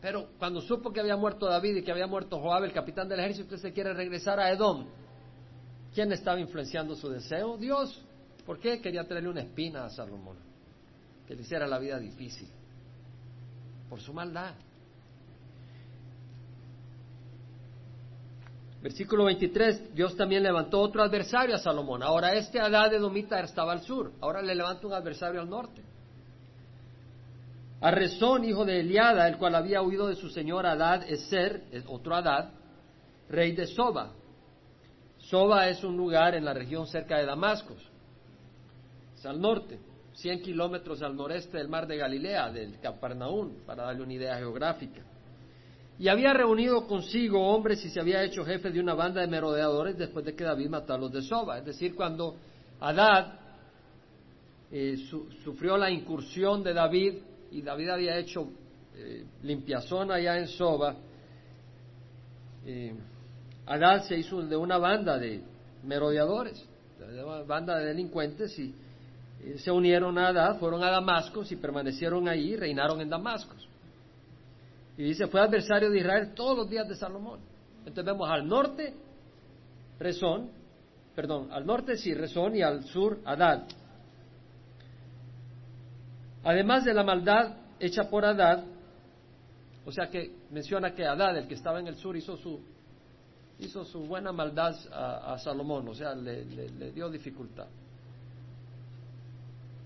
[0.00, 3.20] Pero cuando supo que había muerto David y que había muerto Joab, el capitán del
[3.20, 4.86] ejército, usted se quiere regresar a Edom.
[5.94, 7.56] ¿Quién estaba influenciando su deseo?
[7.56, 8.02] Dios.
[8.44, 10.52] ¿Por qué quería traerle una espina a Salomón?
[11.26, 12.48] que le hiciera la vida difícil,
[13.88, 14.54] por su maldad.
[18.82, 22.02] Versículo 23, Dios también levantó otro adversario a Salomón.
[22.02, 25.82] Ahora este Adad de Domita estaba al sur, ahora le levanta un adversario al norte.
[27.80, 32.14] A Rezón, hijo de Eliada, el cual había huido de su señor Adad Eser, otro
[32.16, 32.50] Adad,
[33.28, 34.12] rey de Soba.
[35.18, 37.74] Soba es un lugar en la región cerca de Damasco,
[39.16, 39.78] es al norte.
[40.14, 45.02] 100 kilómetros al noreste del mar de Galilea, del Capernaum, para darle una idea geográfica.
[45.98, 49.96] Y había reunido consigo hombres y se había hecho jefe de una banda de merodeadores
[49.96, 51.58] después de que David mató a los de Soba.
[51.58, 52.36] Es decir, cuando
[52.80, 53.34] Adad
[54.70, 54.96] eh,
[55.44, 57.14] sufrió la incursión de David
[57.50, 58.48] y David había hecho
[58.96, 60.96] eh, limpiazón allá en Soba,
[62.64, 62.94] eh,
[63.66, 65.42] Adad se hizo de una banda de
[65.84, 66.64] merodeadores,
[66.98, 68.74] de una banda de delincuentes y
[69.42, 73.54] eh, se unieron a Adad, fueron a Damasco y permanecieron ahí, reinaron en Damasco.
[74.96, 77.40] Y dice, fue adversario de Israel todos los días de Salomón.
[77.80, 78.94] Entonces vemos al norte,
[79.98, 80.50] Rezón,
[81.14, 83.66] perdón, al norte sí, Rezón y al sur, Adad.
[86.44, 88.64] Además de la maldad hecha por Adad,
[89.84, 92.60] o sea que menciona que Adad, el que estaba en el sur, hizo su,
[93.58, 97.66] hizo su buena maldad a, Salomón, o sea, le, dio dificultad.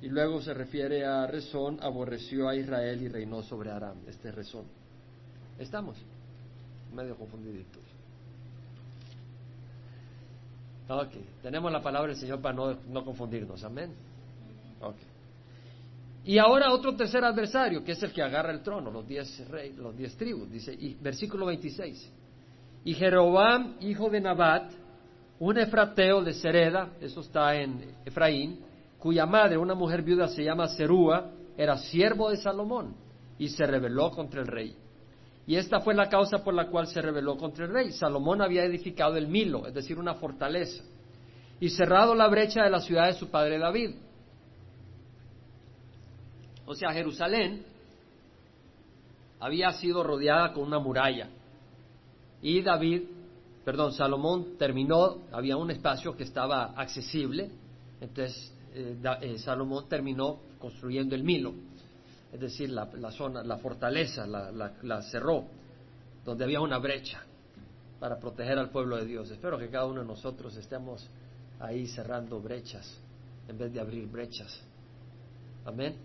[0.02, 3.96] Y luego se refiere a Rezón, aborreció a Israel y reinó sobre Aram.
[4.06, 4.66] Este es Rezón.
[5.58, 5.96] ¿Estamos?
[6.94, 7.82] Medio confundiditos.
[10.88, 13.92] Ok, tenemos la palabra del Señor para no, no confundirnos, amén.
[14.80, 14.96] Ok.
[16.24, 19.76] Y ahora otro tercer adversario, que es el que agarra el trono, los diez, reyes,
[19.76, 22.12] los diez tribus, dice, y, versículo 26.
[22.84, 24.72] Y Jeroboam, hijo de Nabat,
[25.38, 28.60] un efrateo de Sereda, eso está en Efraín,
[28.98, 32.94] cuya madre, una mujer viuda, se llama Serúa, era siervo de Salomón,
[33.38, 34.76] y se rebeló contra el rey.
[35.46, 37.92] Y esta fue la causa por la cual se rebeló contra el rey.
[37.92, 40.82] Salomón había edificado el Milo, es decir, una fortaleza,
[41.60, 43.94] y cerrado la brecha de la ciudad de su padre David
[46.66, 47.64] o sea, Jerusalén
[49.38, 51.30] había sido rodeada con una muralla.
[52.42, 53.02] Y David,
[53.64, 57.50] perdón, Salomón terminó, había un espacio que estaba accesible,
[58.00, 61.54] entonces eh, eh, Salomón terminó construyendo el Milo,
[62.36, 65.46] es decir, la, zona, la fortaleza, la, la cerró,
[66.22, 67.22] donde había una brecha
[67.98, 69.30] para proteger al pueblo de Dios.
[69.30, 71.08] Espero que cada uno de nosotros estemos
[71.58, 73.00] ahí cerrando brechas
[73.48, 74.60] en vez de abrir brechas.
[75.64, 75.96] Amén.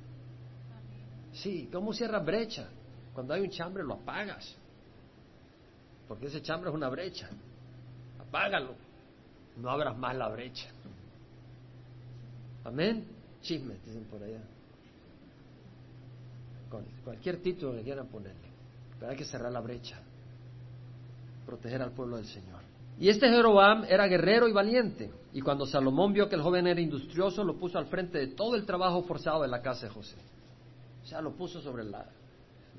[1.34, 2.70] Sí, ¿cómo cierras brecha?
[3.14, 4.56] Cuando hay un chambre lo apagas.
[6.08, 7.30] Porque ese chambre es una brecha.
[8.20, 8.74] Apágalo.
[9.58, 10.70] No abras más la brecha.
[12.64, 13.06] Amén.
[13.42, 14.40] Chismes, dicen por allá.
[16.72, 18.50] Con cualquier título que quieran ponerle.
[18.98, 20.00] Pero hay que cerrar la brecha.
[21.46, 22.62] Proteger al pueblo del Señor.
[22.98, 25.12] Y este Jeroboam era guerrero y valiente.
[25.34, 28.56] Y cuando Salomón vio que el joven era industrioso, lo puso al frente de todo
[28.56, 30.16] el trabajo forzado de la casa de José.
[31.04, 32.06] O sea, lo puso sobre la,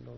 [0.04, 0.16] los,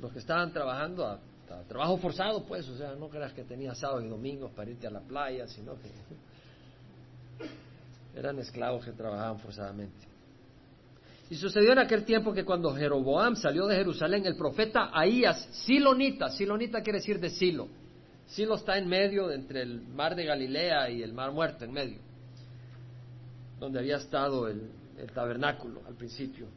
[0.00, 1.18] los, que estaban trabajando a,
[1.66, 4.90] trabajo forzado, pues, o sea, no creas que tenía sábados y domingos para irte a
[4.90, 5.90] la playa, sino que
[8.18, 10.11] eran esclavos que trabajaban forzadamente.
[11.32, 16.28] Y sucedió en aquel tiempo que cuando Jeroboam salió de Jerusalén, el profeta Ahías, Silonita,
[16.28, 17.68] Silonita quiere decir de Silo,
[18.26, 22.00] Silo está en medio entre el mar de Galilea y el mar muerto, en medio,
[23.58, 24.68] donde había estado el,
[25.14, 26.48] tabernáculo al principio.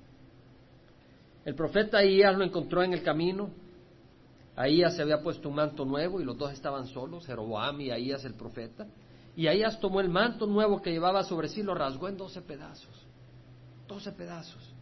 [1.45, 3.51] El profeta Ahías lo encontró en el camino.
[4.57, 8.25] Ahías se había puesto un manto nuevo y los dos estaban solos, Jeroboam y Ahías
[8.25, 8.85] el profeta.
[9.37, 13.04] Y Ahías tomó el manto nuevo que llevaba sobre sí, lo rasgó en doce pedazos.
[13.87, 14.73] Doce pedazos.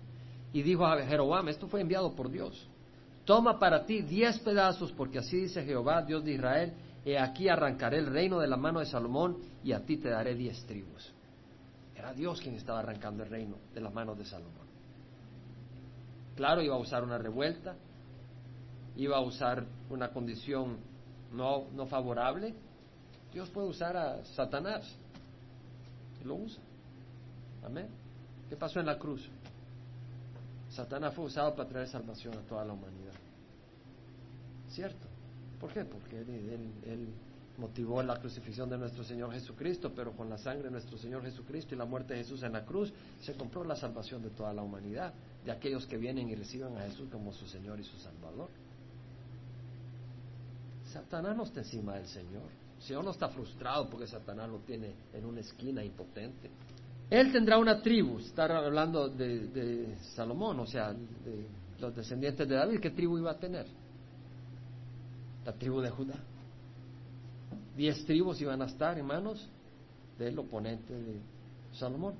[0.53, 2.67] Y dijo a Jeroboam, esto fue enviado por Dios.
[3.25, 6.73] Toma para ti diez pedazos, porque así dice Jehová, Dios de Israel,
[7.05, 10.35] he aquí arrancaré el reino de la mano de Salomón y a ti te daré
[10.35, 11.11] diez tribus.
[11.95, 14.67] Era Dios quien estaba arrancando el reino de las manos de Salomón.
[16.35, 17.75] Claro, iba a usar una revuelta,
[18.95, 20.77] iba a usar una condición
[21.31, 22.53] no, no favorable.
[23.31, 24.83] Dios puede usar a Satanás
[26.21, 26.61] y lo usa.
[27.63, 28.02] Amén.
[28.49, 29.27] ¿Qué pasó en la cruz?
[30.69, 33.13] Satanás fue usado para traer salvación a toda la humanidad.
[34.69, 35.07] ¿Cierto?
[35.59, 35.85] ¿Por qué?
[35.85, 37.13] Porque él
[37.57, 41.75] motivó la crucifixión de nuestro Señor Jesucristo, pero con la sangre de nuestro Señor Jesucristo
[41.75, 44.63] y la muerte de Jesús en la cruz se compró la salvación de toda la
[44.63, 45.13] humanidad,
[45.45, 48.49] de aquellos que vienen y reciben a Jesús como su Señor y su Salvador.
[50.91, 52.49] Satanás no está encima del Señor.
[52.77, 56.49] El Señor no está frustrado porque Satanás lo tiene en una esquina impotente.
[57.13, 61.45] Él tendrá una tribu, está hablando de, Salomón, o sea, de
[61.79, 62.79] los descendientes de David.
[62.79, 63.67] ¿Qué tribu iba a tener?
[65.45, 66.15] La tribu de Judá.
[67.77, 69.47] Diez tribus iban a estar en manos
[70.17, 71.19] del oponente de
[71.73, 72.15] Salomón.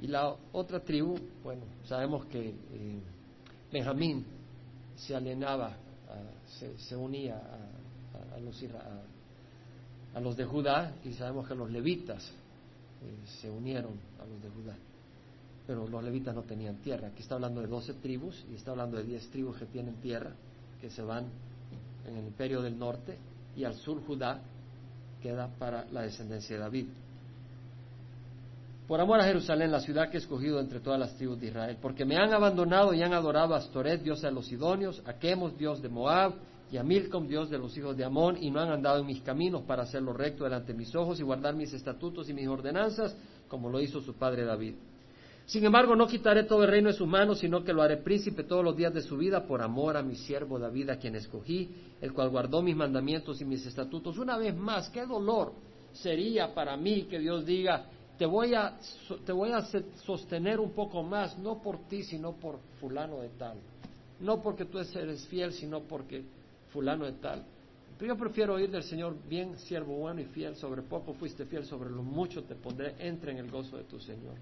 [0.00, 3.00] Y la otra tribu, bueno, sabemos que eh,
[3.72, 4.24] Benjamín
[4.94, 5.74] se alienaba,
[6.78, 7.42] se, unía
[8.36, 8.64] a, los,
[10.14, 12.32] a, los, de Judá y sabemos que los levitas
[13.40, 14.76] se unieron a los de Judá.
[15.66, 17.08] Pero los levitas no tenían tierra.
[17.08, 20.32] Aquí está hablando de doce tribus y está hablando de diez tribus que tienen tierra,
[20.80, 21.26] que se van
[22.06, 23.16] en el imperio del norte
[23.56, 24.40] y al sur Judá
[25.22, 26.86] queda para la descendencia de David.
[28.86, 31.78] Por amor a Jerusalén, la ciudad que he escogido entre todas las tribus de Israel,
[31.80, 35.56] porque me han abandonado y han adorado a Astoret, dios de los Sidonios, a Chemos,
[35.56, 36.34] dios de Moab,
[36.70, 39.20] y a Milcom, dios de los hijos de Amón, y no han andado en mis
[39.20, 43.16] caminos para hacerlo recto delante de mis ojos y guardar mis estatutos y mis ordenanzas,
[43.48, 44.74] como lo hizo su padre David.
[45.46, 48.44] Sin embargo, no quitaré todo el reino de sus manos, sino que lo haré príncipe
[48.44, 51.70] todos los días de su vida por amor a mi siervo David, a quien escogí,
[52.00, 54.16] el cual guardó mis mandamientos y mis estatutos.
[54.16, 55.52] Una vez más, qué dolor
[55.92, 57.86] sería para mí que Dios diga,
[58.18, 58.78] te voy a,
[59.26, 59.62] te voy a
[60.04, 63.58] sostener un poco más, no por ti, sino por fulano de tal.
[64.20, 66.24] No porque tú eres fiel, sino porque
[66.74, 67.44] fulano de tal.
[67.96, 71.64] Pero yo prefiero oír del Señor, bien siervo bueno y fiel, sobre poco fuiste fiel,
[71.64, 74.34] sobre lo mucho te pondré, entre en el gozo de tu Señor.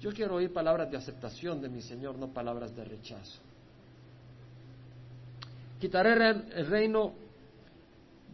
[0.00, 3.38] Yo quiero oír palabras de aceptación de mi Señor, no palabras de rechazo.
[5.78, 6.14] Quitaré
[6.56, 7.12] el reino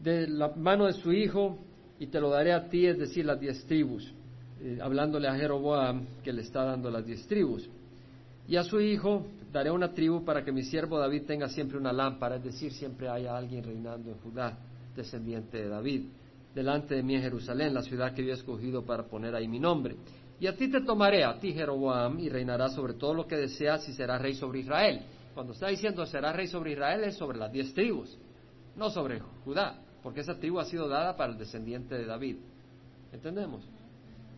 [0.02, 1.58] de la mano de su hijo
[1.98, 4.12] y te lo daré a ti, es decir, las diez tribus,
[4.62, 7.68] eh, hablándole a Jeroboam que le está dando las diez tribus.
[8.46, 11.92] Y a su hijo daré una tribu para que mi siervo David tenga siempre una
[11.92, 14.58] lámpara, es decir, siempre haya alguien reinando en Judá,
[14.96, 16.08] descendiente de David,
[16.52, 19.60] delante de mí en Jerusalén, la ciudad que yo he escogido para poner ahí mi
[19.60, 19.94] nombre.
[20.40, 23.88] Y a ti te tomaré, a ti Jeroboam, y reinarás sobre todo lo que deseas
[23.88, 25.02] y serás rey sobre Israel.
[25.34, 28.18] Cuando está diciendo será rey sobre Israel es sobre las diez tribus,
[28.74, 32.38] no sobre Judá, porque esa tribu ha sido dada para el descendiente de David.
[33.12, 33.64] ¿Entendemos?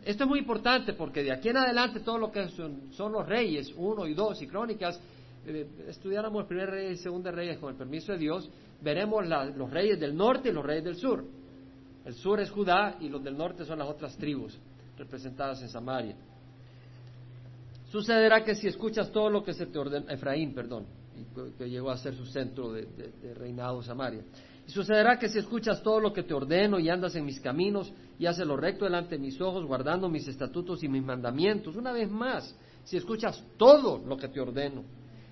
[0.06, 3.74] Esto es muy importante porque de aquí en adelante todo lo que son, los reyes,
[3.76, 5.00] uno y dos y crónicas,
[5.44, 8.48] eh, estudiáramos el primer rey y segundo reyes con el permiso de Dios,
[8.80, 11.24] veremos los reyes del norte y los reyes del sur.
[12.04, 14.56] El sur es Judá y los del norte son las otras tribus
[14.96, 16.14] representadas en Samaria.
[17.90, 20.86] Sucederá que si escuchas todo lo que se te ordena, Efraín, perdón,
[21.58, 24.22] que llegó a ser su centro de, de reinado Samaria.
[24.66, 27.92] Y sucederá que si escuchas todo lo que te ordeno y andas en mis caminos
[28.18, 31.92] y haces lo recto delante de mis ojos, guardando mis estatutos y mis mandamientos, una
[31.92, 34.82] vez más, si escuchas todo lo que te ordeno,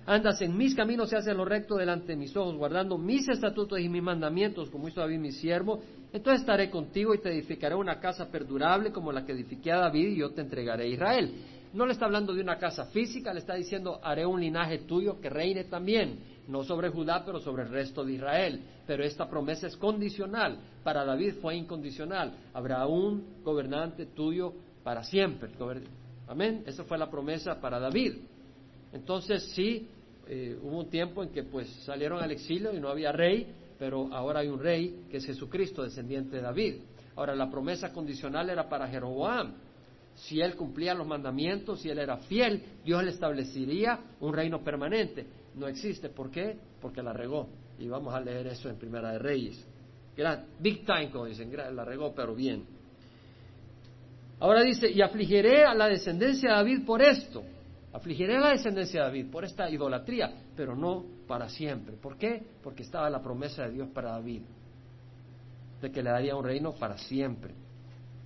[0.05, 3.79] andas en mis caminos y haces lo recto delante de mis ojos, guardando mis estatutos
[3.79, 5.81] y mis mandamientos, como hizo David mi siervo,
[6.13, 10.09] entonces estaré contigo y te edificaré una casa perdurable como la que edifiqué a David
[10.09, 11.33] y yo te entregaré a Israel.
[11.73, 15.19] No le está hablando de una casa física, le está diciendo, haré un linaje tuyo
[15.19, 18.61] que reine también, no sobre Judá, pero sobre el resto de Israel.
[18.85, 20.59] Pero esta promesa es condicional.
[20.83, 22.33] Para David fue incondicional.
[22.53, 24.53] Habrá un gobernante tuyo
[24.83, 25.49] para siempre.
[26.27, 26.63] Amén.
[26.65, 28.13] Esa fue la promesa para David.
[28.93, 29.87] Entonces sí,
[30.27, 34.13] eh, hubo un tiempo en que pues salieron al exilio y no había rey, pero
[34.13, 36.75] ahora hay un rey que es Jesucristo, descendiente de David.
[37.15, 39.53] Ahora la promesa condicional era para Jeroboam.
[40.15, 45.25] Si él cumplía los mandamientos, si él era fiel, Dios le establecería un reino permanente.
[45.55, 46.09] No existe.
[46.09, 46.57] ¿Por qué?
[46.81, 47.47] Porque la regó.
[47.79, 49.65] Y vamos a leer eso en Primera de Reyes.
[50.59, 52.65] big time, como dicen, la regó, pero bien.
[54.39, 57.43] Ahora dice, y afligiré a la descendencia de David por esto.
[57.93, 61.95] Afligiré a la descendencia de David por esta idolatría, pero no para siempre.
[61.95, 62.43] ¿Por qué?
[62.61, 64.41] Porque estaba la promesa de Dios para David,
[65.81, 67.53] de que le daría un reino para siempre.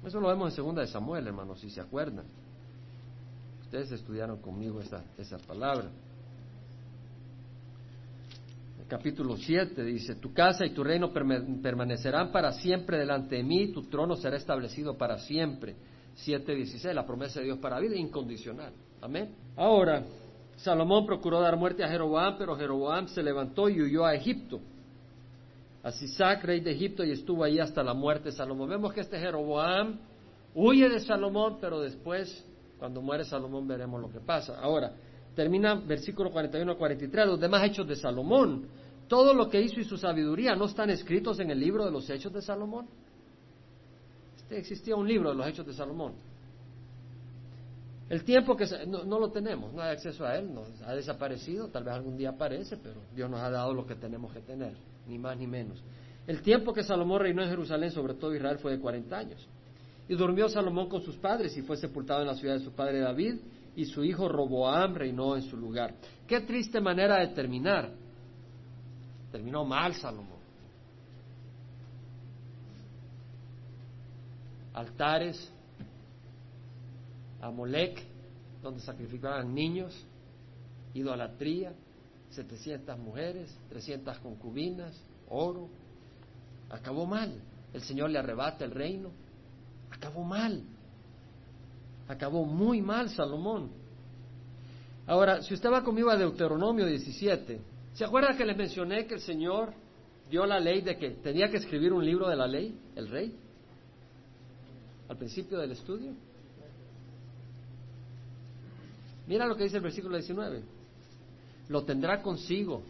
[0.04, 2.26] Eso lo vemos en segunda de Samuel, hermanos, si se acuerdan.
[3.62, 5.90] Ustedes estudiaron conmigo esa palabra.
[8.90, 13.84] Capítulo 7 dice, tu casa y tu reino permanecerán para siempre delante de mí, tu
[13.84, 15.76] trono será establecido para siempre.
[16.26, 18.74] 7.16, la promesa de Dios para vida incondicional.
[19.00, 19.36] Amén.
[19.56, 20.04] Ahora,
[20.56, 24.60] Salomón procuró dar muerte a Jeroboam, pero Jeroboam se levantó y huyó a Egipto.
[25.84, 28.70] A Sisac, rey de Egipto, y estuvo ahí hasta la muerte de Salomón.
[28.70, 30.00] Vemos que este Jeroboam
[30.56, 32.44] huye de Salomón, pero después,
[32.80, 34.60] cuando muere Salomón, veremos lo que pasa.
[34.60, 34.94] Ahora,
[35.36, 38.79] termina versículo 41 a 43, los demás hechos de Salomón.
[39.10, 42.08] Todo lo que hizo y su sabiduría no están escritos en el libro de los
[42.10, 42.88] hechos de Salomón.
[44.38, 46.14] Este, existía un libro de los hechos de Salomón.
[48.08, 51.84] El tiempo que no, lo tenemos, no hay acceso a él, nos ha desaparecido, tal
[51.84, 54.74] vez algún día aparece, pero Dios nos ha dado lo que tenemos que tener,
[55.08, 55.84] ni más ni menos.
[56.26, 59.48] El tiempo que Salomón reinó en Jerusalén, sobre todo Israel, fue de 40 años.
[60.08, 63.00] Y durmió Salomón con sus padres y fue sepultado en la ciudad de su padre
[63.00, 63.36] David,
[63.76, 65.96] y su hijo Roboam reinó en su lugar.
[66.28, 67.92] Qué triste manera de terminar.
[69.32, 70.40] Terminó mal Salomón.
[74.74, 75.52] Altares,
[77.42, 78.02] Amolec,
[78.62, 79.94] donde sacrificaban niños,
[80.94, 81.74] idolatría,
[82.32, 84.96] 700 mujeres, 300 concubinas,
[85.30, 85.70] oro.
[86.70, 87.34] Acabó mal.
[87.74, 89.12] El Señor le arrebata el reino.
[89.90, 90.64] Acabó mal.
[92.08, 93.70] Acabó muy mal Salomón.
[95.08, 97.60] Ahora, si usted va conmigo a Deuteronomio 17,
[98.00, 99.74] ¿se acuerda que les mencioné que el Señor
[100.30, 103.36] dio la ley de que tenía que escribir un libro de la ley, el rey?
[105.10, 106.14] Al principio del estudio.
[109.28, 110.64] Mira lo que dice el versículo 19.
[111.68, 112.84] Lo tendrá consigo.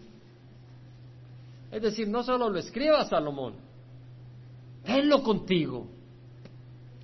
[1.72, 3.55] Es decir, no solo lo escriba Salomón,
[4.86, 5.88] tenlo contigo.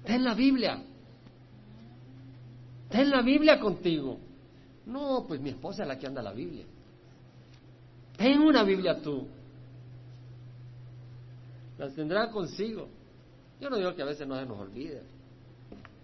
[0.05, 0.79] Ten la Biblia.
[2.87, 4.19] Ten la Biblia contigo.
[4.85, 6.67] No, pues mi esposa es la que anda la Biblia.
[8.17, 9.27] Ten una Biblia tú.
[11.77, 12.87] Las tendrá consigo.
[13.59, 15.01] Yo no digo que a veces no se nos olvide.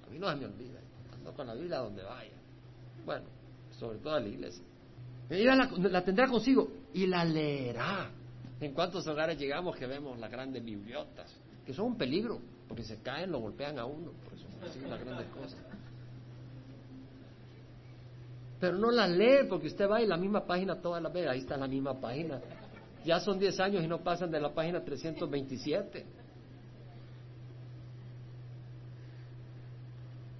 [0.05, 0.80] A mí no se me olvida.
[1.14, 2.32] Ando con la Biblia donde vaya.
[3.05, 3.26] Bueno,
[3.80, 4.64] sobre todo a la iglesia.
[5.30, 8.09] Ella la, tendrá consigo y la leerá.
[8.59, 11.34] ¿En cuántos hogares llegamos que vemos las grandes bibliotas?
[11.66, 14.12] Que son un peligro, porque se caen, lo golpean a uno.
[14.24, 14.45] Por eso
[14.80, 15.57] son las grandes cosas.
[18.62, 21.39] Pero no la lee porque usted va y la misma página toda la ve, ahí
[21.39, 22.39] está la misma página.
[23.03, 26.05] Ya son 10 años y no pasan de la página 327.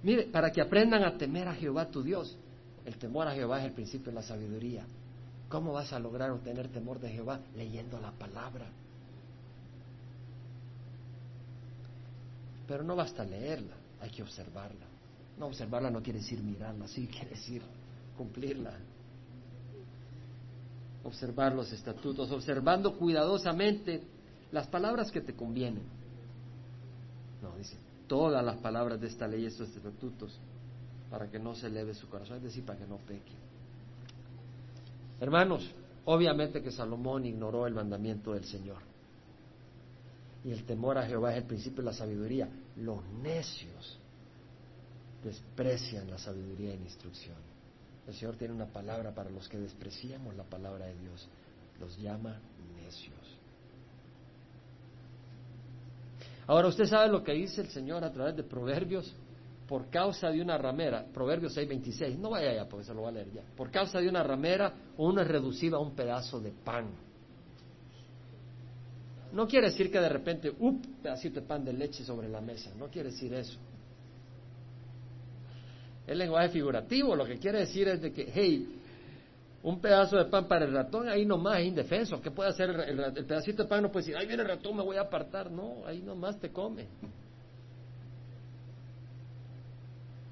[0.04, 2.38] Mire, para que aprendan a temer a Jehová tu Dios.
[2.84, 4.86] El temor a Jehová es el principio de la sabiduría.
[5.48, 7.40] ¿Cómo vas a lograr obtener temor de Jehová?
[7.56, 8.66] Leyendo la palabra.
[12.68, 14.86] Pero no basta leerla, hay que observarla.
[15.38, 17.62] No observarla no quiere decir mirarla, sí quiere decir
[18.16, 18.72] cumplirla.
[21.04, 24.02] Observar los estatutos, observando cuidadosamente
[24.52, 25.84] las palabras que te convienen.
[27.42, 30.38] No, dice, todas las palabras de esta ley, estos estatutos,
[31.10, 33.32] para que no se eleve su corazón, es decir, para que no peque.
[35.20, 35.70] Hermanos,
[36.04, 38.78] obviamente que Salomón ignoró el mandamiento del Señor.
[40.44, 42.48] Y el temor a Jehová es el principio de la sabiduría.
[42.76, 43.98] Los necios
[45.22, 47.51] desprecian la sabiduría y la instrucción.
[48.06, 51.28] El Señor tiene una palabra para los que despreciamos la palabra de Dios.
[51.80, 52.40] Los llama
[52.76, 53.38] necios.
[56.46, 59.14] Ahora, usted sabe lo que dice el Señor a través de Proverbios
[59.68, 63.12] por causa de una ramera, Proverbios 6:26, no vaya allá porque se lo va a
[63.12, 63.42] leer ya.
[63.56, 66.90] Por causa de una ramera, uno es reducido a un pedazo de pan.
[69.32, 72.70] No quiere decir que de repente, up, pedacito de pan de leche sobre la mesa,
[72.76, 73.58] no quiere decir eso.
[76.06, 78.80] El lenguaje figurativo lo que quiere decir es de que, hey,
[79.62, 82.20] un pedazo de pan para el ratón ahí nomás es indefenso.
[82.20, 83.82] ¿Qué puede hacer el, pedacito de pan?
[83.82, 85.50] No puede decir, ahí viene el ratón, me voy a apartar.
[85.50, 86.88] No, ahí nomás te come.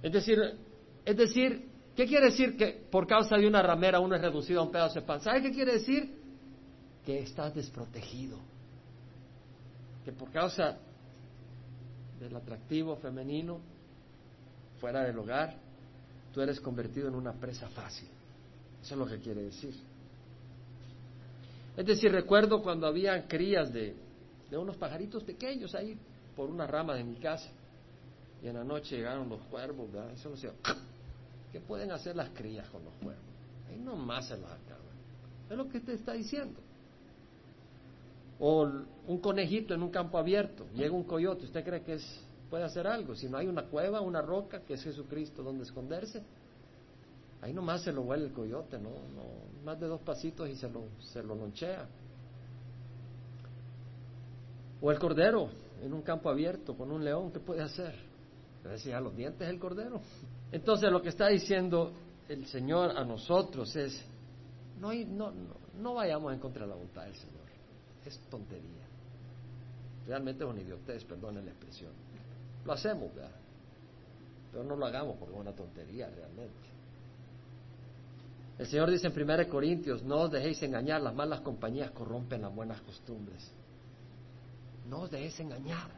[0.02, 0.38] Es decir,
[1.04, 4.64] es decir, ¿qué quiere decir que por causa de una ramera uno es reducido a
[4.64, 5.20] un pedazo de pan?
[5.20, 6.12] ¿Sabe qué quiere decir?
[7.06, 8.38] Que estás desprotegido.
[10.04, 10.76] Que por causa
[12.18, 13.60] del atractivo femenino
[14.80, 15.56] fuera del hogar,
[16.32, 18.08] tú eres convertido en una presa fácil.
[18.82, 19.74] Eso es lo que quiere decir.
[21.76, 23.94] Es decir, recuerdo cuando había crías de,
[24.50, 25.96] de unos pajaritos pequeños ahí
[26.34, 27.48] por una rama de mi casa.
[28.42, 30.12] Y en la noche llegaron los cuervos, ¿verdad?
[30.12, 30.50] Eso no se...
[31.52, 33.24] ¿Qué pueden hacer las crías con los cuervos?
[33.68, 34.80] Ahí nomás se los acaban.
[35.50, 36.58] Es lo que te está diciendo.
[38.38, 38.62] O
[39.06, 42.86] un conejito en un campo abierto, llega un coyote, ¿usted cree que es puede hacer
[42.86, 43.14] algo.
[43.14, 46.22] Si no hay una cueva, una roca, que es Jesucristo, donde esconderse,
[47.40, 48.90] ahí nomás se lo huele el coyote, ¿no?
[48.90, 51.86] no más de dos pasitos y se lo, se lo lonchea.
[54.82, 55.48] O el cordero
[55.82, 58.10] en un campo abierto con un león, ¿qué puede hacer?
[58.68, 60.02] decir a los dientes el cordero.
[60.52, 61.94] Entonces lo que está diciendo
[62.28, 64.04] el Señor a nosotros es,
[64.78, 67.40] no, no, no, no vayamos en contra de la voluntad del Señor.
[68.04, 68.86] Es tontería.
[70.06, 71.92] Realmente es una idiotez, perdonen la expresión.
[72.64, 73.30] Lo hacemos, ¿verdad?
[74.52, 76.70] Pero no lo hagamos porque es una tontería realmente.
[78.58, 82.54] El Señor dice en 1 Corintios, no os dejéis engañar, las malas compañías corrompen las
[82.54, 83.50] buenas costumbres.
[84.88, 85.90] No os dejéis engañar.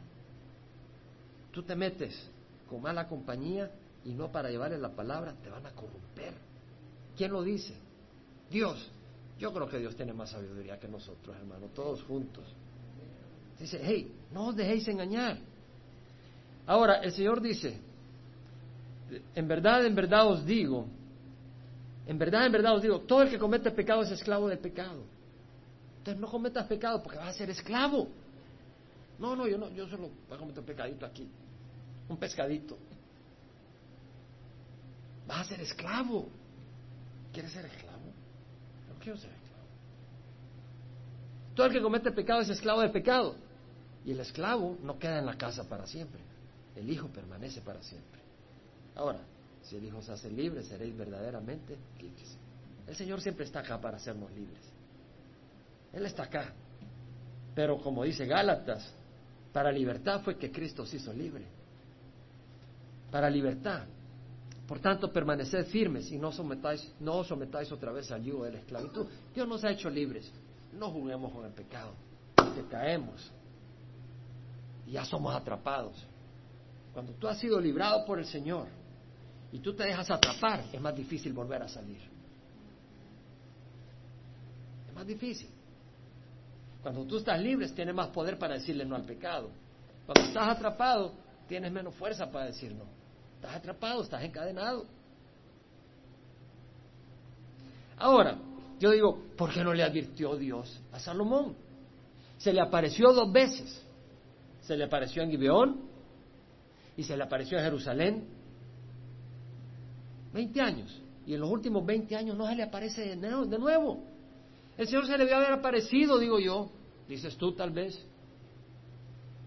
[1.51, 2.29] Tú te metes
[2.69, 3.69] con mala compañía
[4.05, 6.33] y no para llevarle la palabra, te van a corromper.
[7.17, 7.73] ¿Quién lo dice?
[8.49, 8.89] Dios.
[9.39, 12.45] Yo creo que Dios tiene más sabiduría que nosotros, hermano, todos juntos.
[13.59, 15.37] Dice, hey, no os dejéis engañar.
[16.65, 17.77] Ahora, el Señor dice,
[19.35, 20.87] en verdad, en verdad os digo,
[22.07, 25.03] en verdad, en verdad os digo, todo el que comete pecado es esclavo del pecado.
[25.97, 28.07] Entonces no cometas pecado porque vas a ser esclavo.
[29.19, 31.29] No, no, yo no, yo solo voy a cometer un pecadito aquí,
[32.09, 32.77] un pescadito.
[35.27, 36.27] Vas a ser esclavo.
[37.31, 38.03] ¿Quieres ser esclavo?
[38.89, 39.63] No quiero ser esclavo.
[41.55, 43.35] Todo el que comete pecado es esclavo del pecado.
[44.05, 46.32] Y el esclavo no queda en la casa para siempre
[46.75, 48.21] el Hijo permanece para siempre.
[48.95, 49.19] Ahora,
[49.63, 52.37] si el Hijo se hace libre, seréis verdaderamente libres.
[52.87, 54.61] El Señor siempre está acá para hacernos libres.
[55.93, 56.53] Él está acá.
[57.55, 58.91] Pero como dice Gálatas,
[59.51, 61.45] para libertad fue que Cristo se hizo libre.
[63.11, 63.85] Para libertad.
[64.67, 68.53] Por tanto, permaneced firmes y no sometáis, no os sometáis otra vez al yugo de
[68.53, 69.07] la esclavitud.
[69.33, 70.31] Dios nos ha hecho libres.
[70.73, 71.93] No juguemos con el pecado,
[72.55, 73.31] que caemos
[74.93, 75.95] ya somos atrapados.
[76.93, 78.67] Cuando tú has sido librado por el Señor
[79.51, 82.01] y tú te dejas atrapar, es más difícil volver a salir.
[84.87, 85.49] Es más difícil.
[86.83, 89.49] Cuando tú estás libre, tienes más poder para decirle no al pecado.
[90.05, 91.13] Cuando estás atrapado,
[91.47, 92.85] tienes menos fuerza para decir no.
[93.35, 94.85] Estás atrapado, estás encadenado.
[97.97, 98.37] Ahora,
[98.79, 101.55] yo digo, ¿por qué no le advirtió Dios a Salomón?
[102.37, 103.81] Se le apareció dos veces.
[104.61, 105.92] Se le apareció en Gibeón
[106.95, 108.27] y se le apareció en Jerusalén.
[110.33, 111.01] Veinte años.
[111.25, 114.03] Y en los últimos veinte años no se le aparece de nuevo.
[114.77, 116.69] El Señor se le debe haber aparecido, digo yo.
[117.07, 117.97] Dices tú tal vez.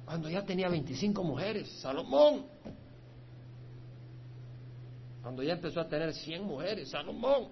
[0.05, 2.47] Cuando ya tenía 25 mujeres, Salomón.
[5.23, 7.49] Cuando ya empezó a tener 100 mujeres, Salomón.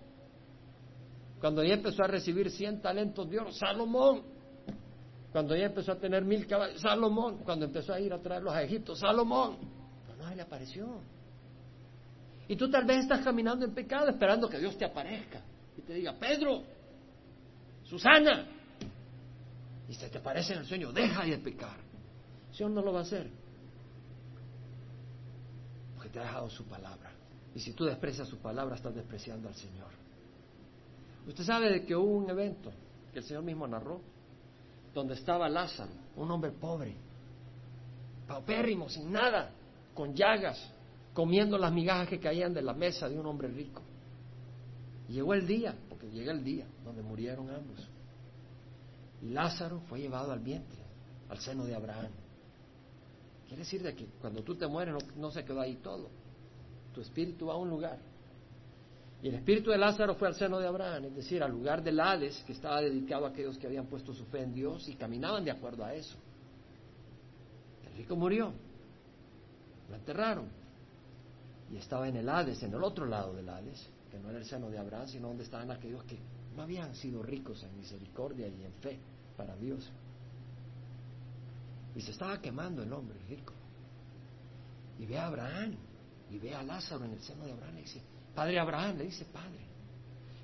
[1.40, 4.22] Cuando ya empezó a recibir 100 talentos de oro, Salomón.
[5.32, 7.38] Cuando ya empezó a tener mil caballos, Salomón.
[7.38, 9.57] Cuando empezó a ir a traerlos a Egipto, Salomón.
[10.35, 11.01] Le apareció.
[12.49, 15.41] Y tú tal vez estás caminando en pecado esperando que Dios te aparezca
[15.76, 16.62] y te diga, Pedro,
[17.85, 18.47] Susana,
[19.89, 21.76] y se te aparece en el sueño, deja de pecar.
[22.51, 23.30] El Señor no lo va a hacer.
[25.95, 27.11] Porque te ha dejado su palabra.
[27.55, 29.91] Y si tú desprecias su palabra, estás despreciando al Señor.
[31.26, 32.72] Usted sabe de que hubo un evento
[33.12, 34.01] que el Señor mismo narró,
[34.93, 36.95] donde estaba Lázaro, un hombre pobre,
[38.26, 39.51] paupérrimo, sin nada,
[39.95, 40.59] con llagas,
[41.12, 43.82] comiendo las migajas que caían de la mesa de un hombre rico.
[45.09, 47.78] Llegó el día, porque llega el día donde murieron ambos.
[49.22, 50.80] Y Lázaro fue llevado al vientre,
[51.28, 52.11] al seno de Abraham.
[53.47, 56.09] Quiere decir de que cuando tú te mueres no, no se quedó ahí todo.
[56.92, 57.99] Tu espíritu va a un lugar.
[59.22, 61.99] Y el espíritu de Lázaro fue al seno de Abraham, es decir, al lugar del
[61.99, 65.45] Hades, que estaba dedicado a aquellos que habían puesto su fe en Dios y caminaban
[65.45, 66.16] de acuerdo a eso.
[67.86, 68.53] El rico murió,
[69.89, 70.49] lo enterraron,
[71.70, 74.45] y estaba en el Hades, en el otro lado del Hades, que no era el
[74.45, 76.18] seno de Abraham, sino donde estaban aquellos que
[76.55, 78.99] no habían sido ricos en misericordia y en fe
[79.37, 79.91] para Dios.
[81.97, 83.53] Y se estaba quemando el hombre rico.
[84.99, 85.74] Y ve a Abraham,
[86.30, 88.03] y ve a Lázaro en el seno de Abraham, y dice,
[88.35, 89.61] Padre Abraham, le dice, Padre,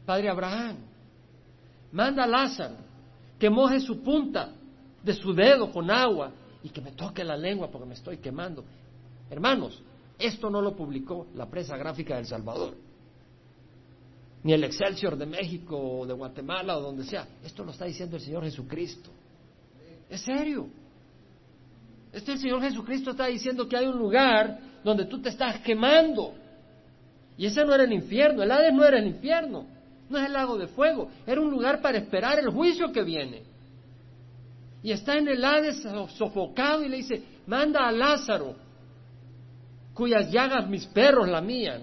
[0.04, 0.76] Padre Abraham,
[1.92, 2.76] manda a Lázaro
[3.38, 4.52] que moje su punta
[5.02, 6.32] de su dedo con agua
[6.62, 8.64] y que me toque la lengua porque me estoy quemando.
[9.30, 9.80] Hermanos,
[10.18, 12.74] esto no lo publicó la prensa gráfica del Salvador,
[14.42, 17.26] ni el Excelsior de México o de Guatemala o donde sea.
[17.44, 19.10] Esto lo está diciendo el Señor Jesucristo.
[20.08, 20.66] Es serio.
[22.12, 26.34] Este el Señor Jesucristo está diciendo que hay un lugar donde tú te estás quemando.
[27.36, 29.64] Y ese no era el infierno, el Hades no era el infierno,
[30.08, 33.42] no es el lago de fuego, era un lugar para esperar el juicio que viene.
[34.82, 35.82] Y está en el Hades
[36.16, 38.56] sofocado y le dice, manda a Lázaro,
[39.94, 41.82] cuyas llagas mis perros lamían,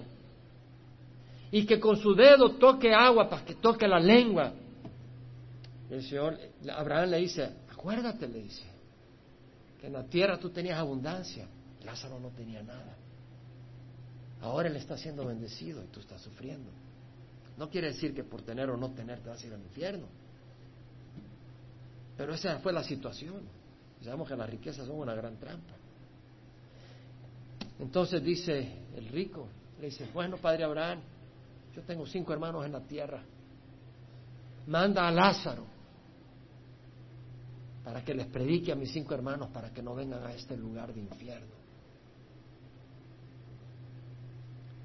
[1.50, 4.52] y que con su dedo toque agua para que toque la lengua.
[5.90, 6.38] el Señor,
[6.70, 8.64] Abraham le dice, acuérdate, le dice,
[9.80, 11.46] que en la tierra tú tenías abundancia,
[11.84, 12.96] Lázaro no tenía nada.
[14.40, 16.70] Ahora él está siendo bendecido y tú estás sufriendo.
[17.56, 20.06] No quiere decir que por tener o no tener te vas a ir al infierno.
[22.16, 23.42] Pero esa fue la situación.
[24.02, 25.74] Sabemos que las riquezas son una gran trampa.
[27.78, 29.48] Entonces dice el rico,
[29.80, 31.00] le dice, bueno, padre Abraham,
[31.74, 33.22] yo tengo cinco hermanos en la tierra.
[34.66, 35.64] Manda a Lázaro
[37.84, 40.92] para que les predique a mis cinco hermanos para que no vengan a este lugar
[40.92, 41.54] de infierno.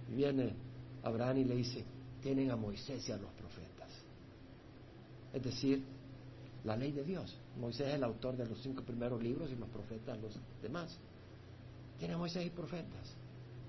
[0.09, 0.55] Y viene
[1.03, 1.83] Abraham y le dice,
[2.21, 3.89] tienen a Moisés y a los profetas.
[5.33, 5.83] Es decir,
[6.63, 7.35] la ley de Dios.
[7.59, 10.97] Moisés es el autor de los cinco primeros libros y los profetas los demás.
[11.97, 13.15] Tiene Moisés y profetas.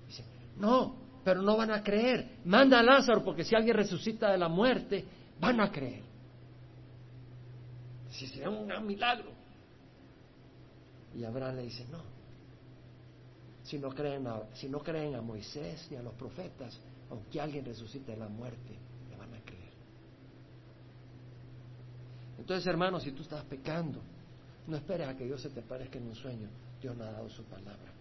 [0.07, 0.23] Dice,
[0.57, 2.37] no, pero no van a creer.
[2.45, 5.05] Manda a Lázaro porque si alguien resucita de la muerte,
[5.39, 6.03] van a creer.
[8.11, 9.31] Si será un gran milagro.
[11.15, 12.01] Y Abraham le dice, no,
[13.63, 16.77] si no creen a, si no creen a Moisés ni a los profetas,
[17.09, 18.75] aunque alguien resucite de la muerte,
[19.09, 19.73] le van a creer.
[22.37, 24.01] Entonces, hermano, si tú estás pecando,
[24.67, 26.49] no esperes a que Dios se te parezca en un sueño.
[26.81, 27.94] Dios no ha dado su palabra.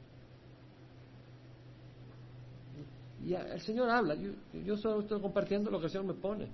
[3.22, 4.32] Y el Señor habla, yo,
[4.64, 6.48] yo solo estoy compartiendo lo que el Señor me pone.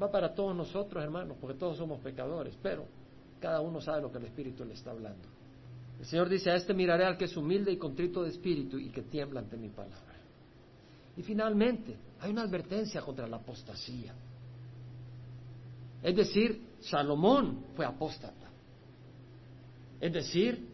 [0.00, 2.86] Va para todos nosotros, hermanos, porque todos somos pecadores, pero
[3.40, 5.28] cada uno sabe lo que el Espíritu le está hablando.
[6.00, 8.90] El Señor dice, a este miraré al que es humilde y contrito de espíritu y
[8.90, 10.16] que tiembla ante mi palabra.
[11.16, 14.14] Y finalmente, hay una advertencia contra la apostasía.
[16.02, 18.48] Es decir, Salomón fue apóstata.
[20.00, 20.66] Es decir,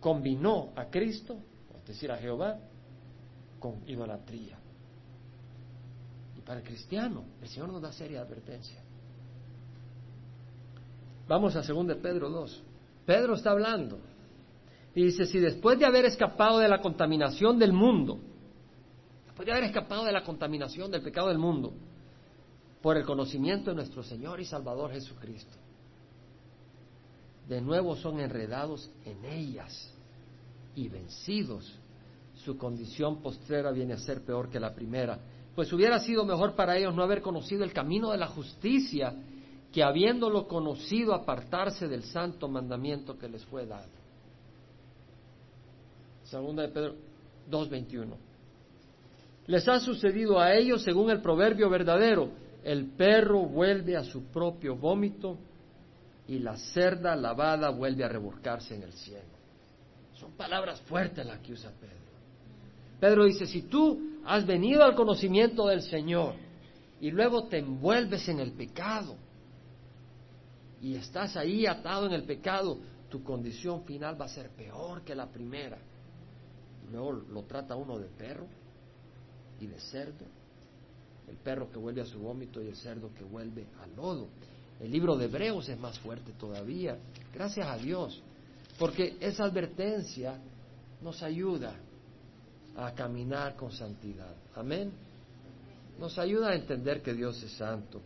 [0.00, 1.36] combinó a Cristo,
[1.76, 2.58] es decir, a Jehová,
[3.60, 4.58] con idolatría.
[6.36, 8.82] Y para el cristiano, el Señor nos da seria advertencia.
[11.28, 12.62] Vamos a 2 de Pedro 2.
[13.06, 14.00] Pedro está hablando
[14.94, 18.18] y dice, si después de haber escapado de la contaminación del mundo,
[19.26, 21.72] después de haber escapado de la contaminación del pecado del mundo,
[22.82, 25.56] por el conocimiento de nuestro Señor y Salvador Jesucristo,
[27.48, 29.92] de nuevo son enredados en ellas
[30.74, 31.78] y vencidos,
[32.44, 35.18] su condición postrera viene a ser peor que la primera,
[35.54, 39.14] pues hubiera sido mejor para ellos no haber conocido el camino de la justicia
[39.72, 43.88] que habiéndolo conocido apartarse del santo mandamiento que les fue dado.
[46.24, 46.94] Segunda de Pedro
[47.50, 48.14] 2.21.
[49.46, 52.30] Les ha sucedido a ellos según el proverbio verdadero,
[52.62, 55.38] el perro vuelve a su propio vómito
[56.28, 59.24] y la cerda lavada vuelve a revolcarse en el cielo.
[60.14, 61.99] Son palabras fuertes las que usa Pedro.
[63.00, 66.34] Pedro dice, si tú has venido al conocimiento del Señor
[67.00, 69.16] y luego te envuelves en el pecado
[70.82, 72.78] y estás ahí atado en el pecado,
[73.08, 75.78] tu condición final va a ser peor que la primera.
[76.92, 78.46] Luego lo trata uno de perro
[79.58, 80.26] y de cerdo,
[81.28, 84.28] el perro que vuelve a su vómito y el cerdo que vuelve al lodo.
[84.78, 86.98] El libro de Hebreos es más fuerte todavía,
[87.32, 88.22] gracias a Dios,
[88.78, 90.38] porque esa advertencia
[91.02, 91.74] nos ayuda
[92.86, 94.34] a caminar con santidad.
[94.54, 94.92] Amén.
[95.98, 98.00] Nos ayuda a entender que Dios es santo.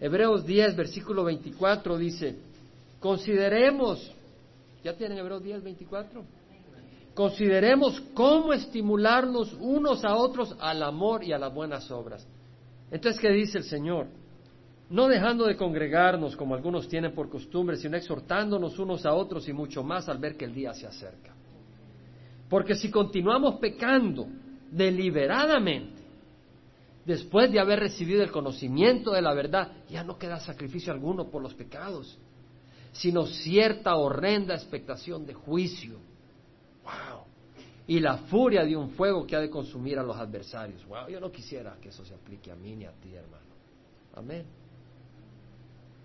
[0.00, 2.36] Hebreos 10, versículo 24 dice,
[3.00, 4.12] consideremos,
[4.82, 6.24] ¿ya tienen Hebreos 10, 24?
[7.14, 12.26] Consideremos cómo estimularnos unos a otros al amor y a las buenas obras.
[12.90, 14.06] Entonces, ¿qué dice el Señor?
[14.90, 19.52] No dejando de congregarnos como algunos tienen por costumbre, sino exhortándonos unos a otros y
[19.52, 21.34] mucho más al ver que el día se acerca.
[22.52, 24.26] Porque si continuamos pecando
[24.70, 26.02] deliberadamente,
[27.02, 31.40] después de haber recibido el conocimiento de la verdad, ya no queda sacrificio alguno por
[31.40, 32.18] los pecados,
[32.92, 35.94] sino cierta horrenda expectación de juicio.
[36.84, 37.22] ¡Wow!
[37.86, 40.84] Y la furia de un fuego que ha de consumir a los adversarios.
[40.84, 41.08] ¡Wow!
[41.08, 43.46] Yo no quisiera que eso se aplique a mí ni a ti, hermano.
[44.14, 44.44] Amén.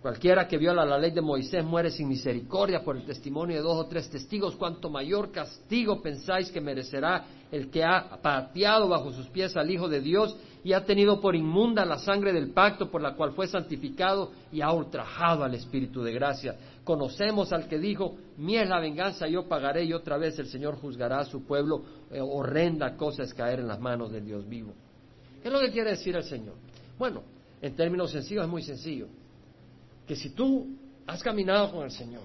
[0.01, 3.77] Cualquiera que viola la ley de Moisés muere sin misericordia por el testimonio de dos
[3.77, 4.55] o tres testigos.
[4.55, 9.89] Cuanto mayor castigo pensáis que merecerá el que ha pateado bajo sus pies al Hijo
[9.89, 13.47] de Dios y ha tenido por inmunda la sangre del pacto por la cual fue
[13.47, 16.55] santificado y ha ultrajado al Espíritu de gracia.
[16.83, 20.75] Conocemos al que dijo, mi es la venganza, yo pagaré y otra vez el Señor
[20.75, 21.81] juzgará a su pueblo.
[22.11, 24.73] Eh, horrenda cosa es caer en las manos del Dios vivo.
[25.41, 26.53] ¿Qué es lo que quiere decir el Señor?
[26.99, 27.23] Bueno,
[27.63, 29.07] en términos sencillos es muy sencillo
[30.07, 32.23] que si tú has caminado con el Señor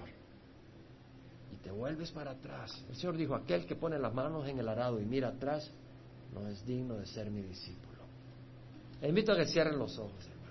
[1.51, 4.67] y te vuelves para atrás, el Señor dijo, aquel que pone las manos en el
[4.67, 5.69] arado y mira atrás,
[6.33, 8.01] no es digno de ser mi discípulo.
[9.01, 10.43] Le invito a que cierren los ojos, hermanos.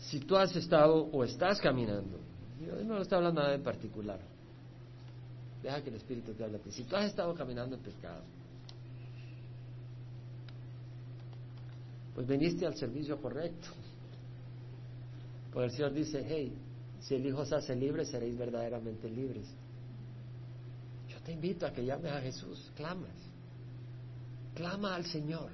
[0.00, 2.18] Si tú has estado o estás caminando,
[2.60, 4.20] yo no estoy hablando nada en particular,
[5.62, 6.70] deja que el Espíritu te hable a ti.
[6.70, 8.22] Si tú has estado caminando en pecado,
[12.20, 13.68] pues viniste al servicio correcto.
[15.50, 16.52] Porque el Señor dice, hey,
[17.00, 19.48] si el Hijo se hace libre, seréis verdaderamente libres.
[21.08, 23.14] Yo te invito a que llames a Jesús, clamas.
[24.54, 25.50] Clama al Señor.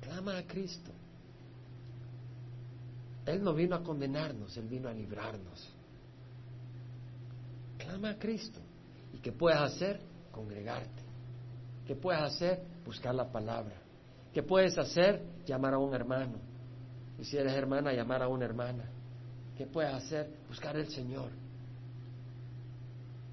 [0.00, 0.90] Clama a Cristo.
[3.26, 5.68] Él no vino a condenarnos, Él vino a librarnos.
[7.76, 8.60] Clama a Cristo.
[9.12, 10.00] ¿Y qué puedes hacer?
[10.32, 11.02] Congregarte.
[11.86, 12.62] ¿Qué puedes hacer?
[12.86, 13.89] Buscar la palabra.
[14.32, 15.22] ¿Qué puedes hacer?
[15.46, 16.38] Llamar a un hermano.
[17.18, 18.84] Y si eres hermana, llamar a una hermana.
[19.56, 20.30] ¿Qué puedes hacer?
[20.48, 21.30] Buscar al Señor.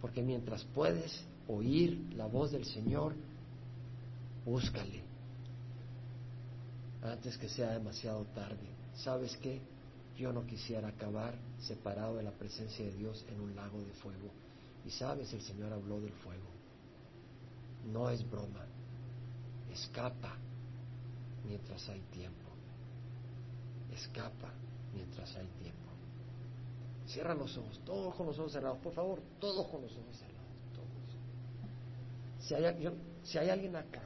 [0.01, 3.15] Porque mientras puedes oír la voz del Señor,
[4.43, 5.03] búscale.
[7.03, 8.67] Antes que sea demasiado tarde.
[8.95, 9.61] ¿Sabes qué?
[10.17, 14.31] Yo no quisiera acabar separado de la presencia de Dios en un lago de fuego.
[14.83, 16.47] Y sabes, el Señor habló del fuego.
[17.93, 18.65] No es broma.
[19.71, 20.35] Escapa
[21.47, 22.49] mientras hay tiempo.
[23.93, 24.51] Escapa
[24.93, 25.77] mientras hay tiempo.
[27.07, 30.37] Cierra los ojos, todos con los ojos cerrados, por favor, todos con los ojos cerrados,
[30.73, 32.45] todos.
[32.45, 32.89] Si hay,
[33.23, 34.03] si hay alguien acá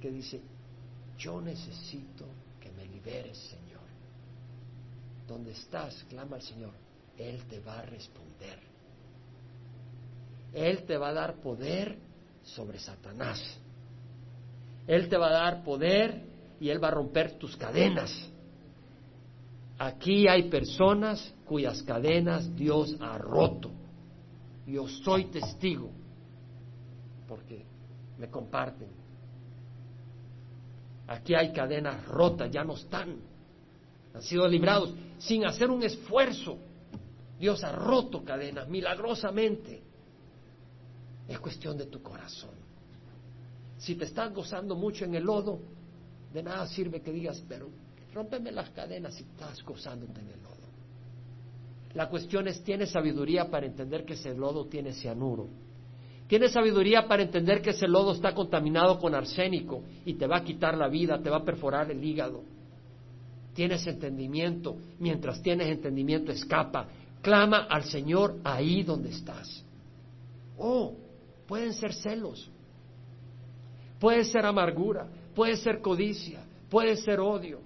[0.00, 0.40] que dice,
[1.18, 2.26] yo necesito
[2.60, 3.68] que me liberes, Señor.
[5.26, 6.72] Donde estás, clama al Señor,
[7.16, 8.58] Él te va a responder.
[10.52, 11.98] Él te va a dar poder
[12.42, 13.40] sobre Satanás.
[14.86, 16.22] Él te va a dar poder
[16.60, 18.12] y Él va a romper tus cadenas.
[19.78, 23.70] Aquí hay personas cuyas cadenas Dios ha roto
[24.66, 25.90] Yo soy testigo
[27.28, 27.64] porque
[28.18, 28.88] me comparten.
[31.06, 33.16] Aquí hay cadenas rotas, ya no están.
[34.14, 36.58] Han sido librados sin hacer un esfuerzo.
[37.38, 39.82] Dios ha roto cadenas milagrosamente.
[41.28, 42.50] Es cuestión de tu corazón.
[43.76, 45.60] Si te estás gozando mucho en el lodo,
[46.32, 47.68] de nada sirve que digas, pero
[48.12, 50.56] rómpeme las cadenas si estás gozándote en el lodo.
[51.94, 55.48] La cuestión es, ¿tienes sabiduría para entender que ese lodo tiene cianuro?
[56.28, 60.44] ¿Tienes sabiduría para entender que ese lodo está contaminado con arsénico y te va a
[60.44, 62.42] quitar la vida, te va a perforar el hígado?
[63.54, 64.76] Tienes entendimiento.
[64.98, 66.86] Mientras tienes entendimiento, escapa.
[67.22, 69.64] Clama al Señor ahí donde estás.
[70.58, 70.94] Oh,
[71.46, 72.50] pueden ser celos.
[73.98, 75.08] Puede ser amargura.
[75.38, 76.44] Puede ser codicia.
[76.68, 77.60] Puede ser odio.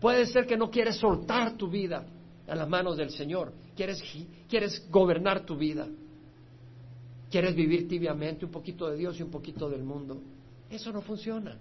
[0.00, 2.04] Puede ser que no quieres soltar tu vida
[2.48, 3.52] a las manos del Señor.
[3.76, 4.02] Quieres,
[4.48, 5.86] quieres gobernar tu vida.
[7.30, 10.20] Quieres vivir tibiamente un poquito de Dios y un poquito del mundo.
[10.68, 11.56] Eso no funciona.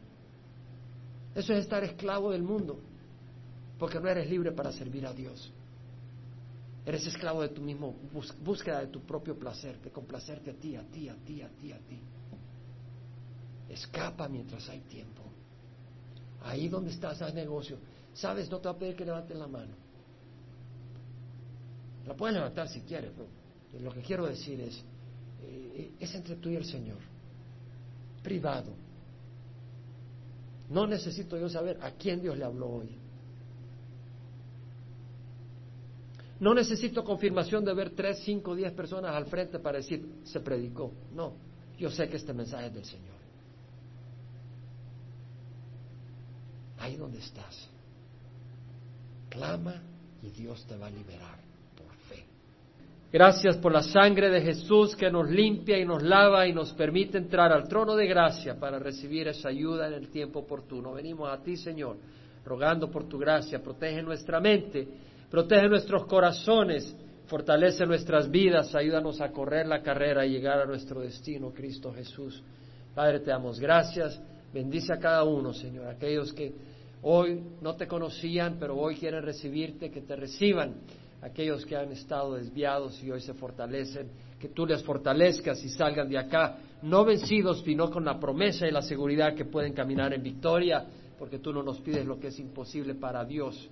[1.35, 2.79] Eso es estar esclavo del mundo.
[3.77, 5.53] Porque no eres libre para servir a Dios.
[6.87, 7.93] Eres esclavo de tu mismo
[8.43, 11.71] búsqueda de tu propio placer, de complacerte a ti, a ti, a ti, a ti,
[11.71, 11.99] a ti.
[13.69, 15.21] Escapa mientras hay tiempo.
[16.43, 17.77] Ahí donde estás, haz negocio.
[18.13, 19.73] Sabes, no te va a pedir que levantes la mano.
[22.07, 23.11] La puedes levantar si quieres,
[23.71, 24.83] pero lo que quiero decir es,
[25.43, 26.97] eh, es entre tú y el Señor,
[28.23, 28.73] privado.
[30.69, 32.97] No necesito yo saber a quién Dios le habló hoy.
[36.39, 40.91] No necesito confirmación de ver tres, cinco, diez personas al frente para decir, se predicó.
[41.13, 41.33] No,
[41.77, 43.08] yo sé que este mensaje es del Señor.
[46.79, 47.69] Ahí donde estás.
[49.29, 49.75] Clama
[50.21, 51.37] y Dios te va a liberar
[51.77, 52.25] por fe.
[53.11, 57.17] Gracias por la sangre de Jesús que nos limpia y nos lava y nos permite
[57.17, 60.93] entrar al trono de gracia para recibir esa ayuda en el tiempo oportuno.
[60.93, 61.97] Venimos a ti, Señor,
[62.45, 63.61] rogando por tu gracia.
[63.61, 64.87] Protege nuestra mente,
[65.29, 66.95] protege nuestros corazones,
[67.27, 72.43] fortalece nuestras vidas, ayúdanos a correr la carrera y llegar a nuestro destino, Cristo Jesús.
[72.95, 74.19] Padre, te damos gracias.
[74.51, 76.68] Bendice a cada uno, Señor, aquellos que
[77.01, 80.75] hoy no te conocían, pero hoy quieren recibirte, que te reciban
[81.21, 86.09] aquellos que han estado desviados y hoy se fortalecen, que tú les fortalezcas y salgan
[86.09, 90.23] de acá, no vencidos, sino con la promesa y la seguridad que pueden caminar en
[90.23, 90.85] victoria,
[91.17, 93.69] porque tú no nos pides lo que es imposible para Dios.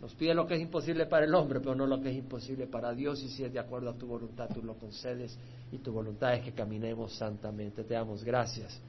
[0.00, 2.66] Nos pides lo que es imposible para el hombre, pero no lo que es imposible
[2.66, 3.22] para Dios.
[3.22, 5.38] Y si es de acuerdo a tu voluntad, tú lo concedes.
[5.72, 7.84] Y tu voluntad es que caminemos santamente.
[7.84, 8.80] Te damos gracias.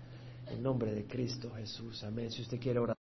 [0.49, 2.01] En nombre de Cristo Jesús.
[2.05, 2.31] Amén.
[2.31, 3.00] Si usted quiere orar.